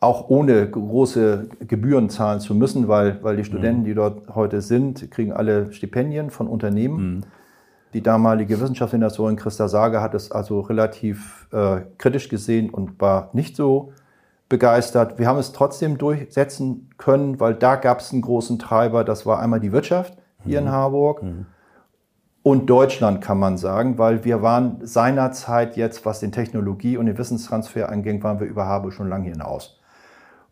auch 0.00 0.28
ohne 0.28 0.68
große 0.68 1.48
Gebühren 1.66 2.08
zahlen 2.08 2.40
zu 2.40 2.54
müssen, 2.54 2.86
weil, 2.86 3.22
weil 3.22 3.36
die 3.36 3.44
Studenten, 3.44 3.80
mhm. 3.80 3.84
die 3.84 3.94
dort 3.94 4.34
heute 4.34 4.60
sind, 4.60 5.10
kriegen 5.10 5.32
alle 5.32 5.72
Stipendien 5.72 6.30
von 6.30 6.46
Unternehmen. 6.46 7.16
Mhm. 7.16 7.20
Die 7.94 8.02
damalige 8.02 8.60
Wissenschaftssenatorin 8.60 9.36
Christa 9.36 9.66
Sager 9.66 10.02
hat 10.02 10.14
es 10.14 10.30
also 10.30 10.60
relativ 10.60 11.48
äh, 11.52 11.80
kritisch 11.96 12.28
gesehen 12.28 12.70
und 12.70 13.00
war 13.00 13.30
nicht 13.32 13.56
so 13.56 13.92
begeistert. 14.48 15.18
Wir 15.18 15.26
haben 15.26 15.38
es 15.38 15.52
trotzdem 15.52 15.98
durchsetzen 15.98 16.90
können, 16.98 17.40
weil 17.40 17.54
da 17.54 17.76
gab 17.76 18.00
es 18.00 18.12
einen 18.12 18.22
großen 18.22 18.58
Treiber. 18.58 19.04
Das 19.04 19.26
war 19.26 19.40
einmal 19.40 19.60
die 19.60 19.72
Wirtschaft 19.72 20.16
hier 20.44 20.60
mhm. 20.60 20.66
in 20.66 20.72
Harburg. 20.72 21.22
Mhm. 21.22 21.46
Und 22.42 22.66
Deutschland 22.66 23.20
kann 23.20 23.38
man 23.38 23.58
sagen, 23.58 23.98
weil 23.98 24.24
wir 24.24 24.42
waren 24.42 24.78
seinerzeit 24.82 25.76
jetzt, 25.76 26.06
was 26.06 26.20
den 26.20 26.30
Technologie- 26.30 26.96
und 26.96 27.06
den 27.06 27.18
Wissenstransfer 27.18 27.88
anging, 27.88 28.22
waren 28.22 28.38
wir 28.38 28.46
über 28.46 28.66
Harburg 28.66 28.92
schon 28.92 29.08
lange 29.08 29.28
hinaus. 29.28 29.77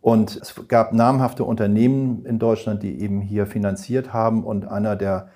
Und 0.07 0.37
es 0.37 0.55
gab 0.69 0.93
namhafte 0.93 1.43
Unternehmen 1.43 2.25
in 2.27 2.39
Deutschland, 2.39 2.85
die 2.85 3.01
eben 3.01 3.21
hier 3.21 3.45
finanziert 3.45 4.13
haben. 4.13 4.45
Und 4.45 4.69
einer, 4.69 4.95
der, 4.95 5.31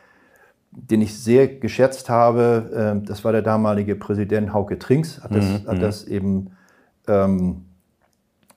den 0.70 1.02
ich 1.02 1.18
sehr 1.18 1.48
geschätzt 1.48 2.08
habe, 2.08 3.00
äh, 3.02 3.04
das 3.04 3.24
war 3.24 3.32
der 3.32 3.42
damalige 3.42 3.96
Präsident 3.96 4.54
Hauke 4.54 4.78
Trinks, 4.78 5.24
hat 5.24 5.34
das, 5.34 5.44
mhm. 5.44 5.66
hat 5.66 5.78
mhm. 5.78 5.80
das 5.80 6.04
eben 6.04 6.50
ähm, 7.08 7.64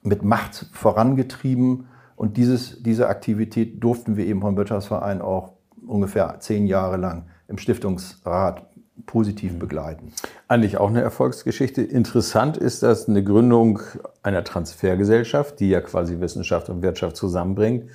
mit 0.02 0.22
Macht 0.22 0.66
vorangetrieben. 0.72 1.88
Und 2.14 2.36
dieses, 2.36 2.80
diese 2.80 3.08
Aktivität 3.08 3.82
durften 3.82 4.16
wir 4.16 4.24
eben 4.24 4.40
vom 4.40 4.56
Wirtschaftsverein 4.56 5.20
auch 5.20 5.54
ungefähr 5.84 6.36
zehn 6.38 6.68
Jahre 6.68 6.96
lang 6.96 7.24
im 7.48 7.58
Stiftungsrat 7.58 8.64
positiv 9.06 9.58
begleiten. 9.58 10.12
Eigentlich 10.48 10.78
auch 10.78 10.88
eine 10.88 11.02
Erfolgsgeschichte. 11.02 11.82
Interessant 11.82 12.56
ist, 12.56 12.82
dass 12.82 13.08
eine 13.08 13.24
Gründung 13.24 13.80
einer 14.22 14.44
Transfergesellschaft, 14.44 15.60
die 15.60 15.70
ja 15.70 15.80
quasi 15.80 16.20
Wissenschaft 16.20 16.68
und 16.68 16.82
Wirtschaft 16.82 17.16
zusammenbringt, 17.16 17.90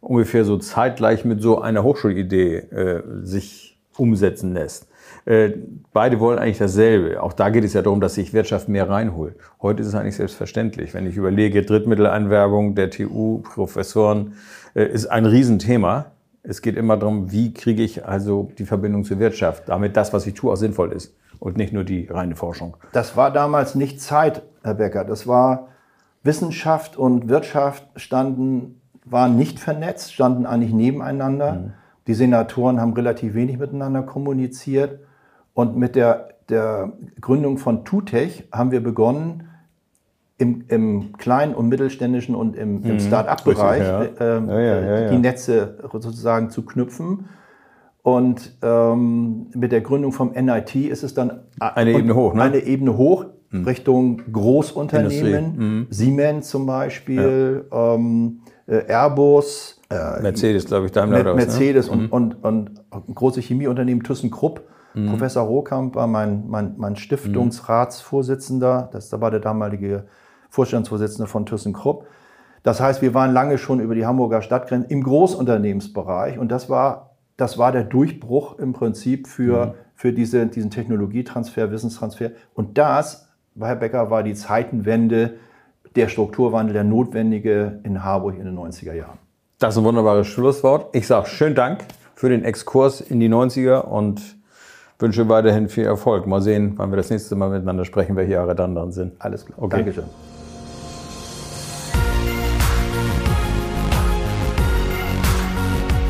ungefähr 0.00 0.44
so 0.44 0.58
zeitgleich 0.58 1.24
mit 1.24 1.40
so 1.42 1.60
einer 1.60 1.82
Hochschulidee 1.82 2.56
äh, 2.56 3.02
sich 3.22 3.78
umsetzen 3.96 4.52
lässt. 4.52 4.88
Äh, 5.24 5.52
beide 5.92 6.18
wollen 6.20 6.38
eigentlich 6.38 6.58
dasselbe. 6.58 7.22
Auch 7.22 7.32
da 7.32 7.50
geht 7.50 7.64
es 7.64 7.72
ja 7.72 7.82
darum, 7.82 8.00
dass 8.00 8.14
sich 8.14 8.32
Wirtschaft 8.32 8.68
mehr 8.68 8.88
reinholt. 8.88 9.36
Heute 9.60 9.82
ist 9.82 9.88
es 9.88 9.94
eigentlich 9.94 10.16
selbstverständlich. 10.16 10.94
Wenn 10.94 11.06
ich 11.06 11.16
überlege, 11.16 11.62
Drittmittelanwerbung 11.62 12.74
der 12.74 12.90
TU, 12.90 13.38
Professoren, 13.38 14.34
äh, 14.74 14.84
ist 14.84 15.06
ein 15.06 15.26
Riesenthema. 15.26 16.12
Es 16.42 16.60
geht 16.60 16.76
immer 16.76 16.96
darum, 16.96 17.30
wie 17.30 17.54
kriege 17.54 17.82
ich 17.82 18.04
also 18.04 18.50
die 18.58 18.64
Verbindung 18.64 19.04
zur 19.04 19.18
Wirtschaft, 19.20 19.68
damit 19.68 19.96
das, 19.96 20.12
was 20.12 20.26
ich 20.26 20.34
tue, 20.34 20.52
auch 20.52 20.56
sinnvoll 20.56 20.92
ist 20.92 21.14
und 21.38 21.56
nicht 21.56 21.72
nur 21.72 21.84
die 21.84 22.06
reine 22.06 22.34
Forschung. 22.34 22.76
Das 22.92 23.16
war 23.16 23.30
damals 23.30 23.74
nicht 23.74 24.00
Zeit, 24.00 24.42
Herr 24.62 24.74
Becker. 24.74 25.04
Das 25.04 25.26
war 25.26 25.68
Wissenschaft 26.24 26.96
und 26.96 27.28
Wirtschaft 27.28 27.86
standen, 27.96 28.80
waren 29.04 29.36
nicht 29.36 29.58
vernetzt, 29.58 30.12
standen 30.12 30.46
eigentlich 30.46 30.72
nebeneinander. 30.72 31.52
Mhm. 31.52 31.72
Die 32.06 32.14
Senatoren 32.14 32.80
haben 32.80 32.92
relativ 32.92 33.34
wenig 33.34 33.58
miteinander 33.58 34.02
kommuniziert. 34.02 35.00
Und 35.54 35.76
mit 35.76 35.94
der, 35.94 36.30
der 36.48 36.92
Gründung 37.20 37.58
von 37.58 37.84
TUTECH 37.84 38.48
haben 38.52 38.70
wir 38.72 38.82
begonnen, 38.82 39.48
im, 40.38 40.64
im 40.68 41.16
kleinen 41.16 41.54
und 41.54 41.68
mittelständischen 41.68 42.34
und 42.34 42.56
im, 42.56 42.82
im 42.82 42.94
mhm. 42.94 43.00
Start-up-Bereich 43.00 43.82
ja. 43.82 44.02
äh, 44.02 45.04
ja, 45.04 45.10
die 45.10 45.18
Netze 45.18 45.78
sozusagen 45.92 46.50
zu 46.50 46.64
knüpfen. 46.64 47.28
Und 48.02 48.56
ähm, 48.62 49.46
mit 49.54 49.70
der 49.70 49.80
Gründung 49.80 50.10
vom 50.10 50.32
NIT 50.32 50.74
ist 50.74 51.04
es 51.04 51.14
dann 51.14 51.44
eine 51.60 51.92
Ebene 51.92 52.16
hoch, 52.16 52.34
ne? 52.34 52.42
eine 52.42 52.58
Ebene 52.58 52.96
hoch 52.96 53.26
mhm. 53.52 53.64
Richtung 53.64 54.22
Großunternehmen, 54.32 55.56
mhm. 55.56 55.86
Siemens 55.90 56.48
zum 56.48 56.66
Beispiel, 56.66 57.64
ähm, 57.70 58.40
äh, 58.66 58.86
Airbus, 58.88 59.80
äh, 59.88 60.20
Mercedes, 60.20 60.66
glaube 60.66 60.86
ich, 60.86 60.92
Daimler 60.92 61.20
oder 61.20 61.34
Mercedes 61.34 61.88
was, 61.88 61.96
ne? 61.96 62.08
und, 62.10 62.38
mhm. 62.38 62.44
und, 62.44 62.80
und 62.90 63.14
große 63.14 63.40
Chemieunternehmen 63.40 64.02
ThyssenKrupp. 64.02 64.62
Mhm. 64.94 65.06
Professor 65.08 65.44
Rohkamp 65.44 65.94
war 65.94 66.06
mein, 66.06 66.48
mein, 66.48 66.74
mein 66.76 66.96
Stiftungsratsvorsitzender. 66.96 68.90
Das 68.92 69.12
war 69.12 69.30
der 69.30 69.40
damalige 69.40 70.06
Vorstandsvorsitzender 70.52 71.26
von 71.26 71.46
ThyssenKrupp. 71.46 72.06
Das 72.62 72.78
heißt, 72.78 73.00
wir 73.00 73.14
waren 73.14 73.32
lange 73.32 73.56
schon 73.56 73.80
über 73.80 73.94
die 73.94 74.04
Hamburger 74.04 74.42
Stadtgrenzen 74.42 74.90
im 74.90 75.02
Großunternehmensbereich 75.02 76.38
und 76.38 76.52
das 76.52 76.68
war, 76.68 77.16
das 77.38 77.56
war 77.56 77.72
der 77.72 77.84
Durchbruch 77.84 78.58
im 78.58 78.74
Prinzip 78.74 79.26
für, 79.26 79.66
mhm. 79.66 79.72
für 79.94 80.12
diese, 80.12 80.46
diesen 80.46 80.70
Technologietransfer, 80.70 81.70
Wissenstransfer. 81.70 82.32
Und 82.52 82.76
das, 82.76 83.28
Herr 83.58 83.76
Becker, 83.76 84.10
war 84.10 84.22
die 84.22 84.34
Zeitenwende, 84.34 85.34
der 85.96 86.08
Strukturwandel, 86.08 86.74
der 86.74 86.84
notwendige 86.84 87.80
in 87.82 88.04
Harburg 88.04 88.38
in 88.38 88.44
den 88.44 88.58
90er 88.58 88.92
Jahren. 88.92 89.18
Das 89.58 89.74
ist 89.74 89.78
ein 89.78 89.84
wunderbares 89.84 90.26
Schlusswort. 90.26 90.94
Ich 90.94 91.06
sage 91.06 91.26
schönen 91.28 91.54
Dank 91.54 91.84
für 92.14 92.28
den 92.28 92.44
Exkurs 92.44 93.00
in 93.00 93.20
die 93.20 93.28
90er 93.28 93.80
und 93.80 94.36
wünsche 94.98 95.28
weiterhin 95.28 95.68
viel 95.68 95.84
Erfolg. 95.84 96.26
Mal 96.26 96.42
sehen, 96.42 96.74
wann 96.76 96.90
wir 96.90 96.96
das 96.96 97.10
nächste 97.10 97.36
Mal 97.36 97.48
miteinander 97.48 97.86
sprechen, 97.86 98.16
welche 98.16 98.32
Jahre 98.32 98.54
dann 98.54 98.74
dran 98.74 98.92
sind. 98.92 99.14
Alles 99.18 99.46
klar. 99.46 99.58
Okay. 99.60 99.76
Dankeschön. 99.78 100.04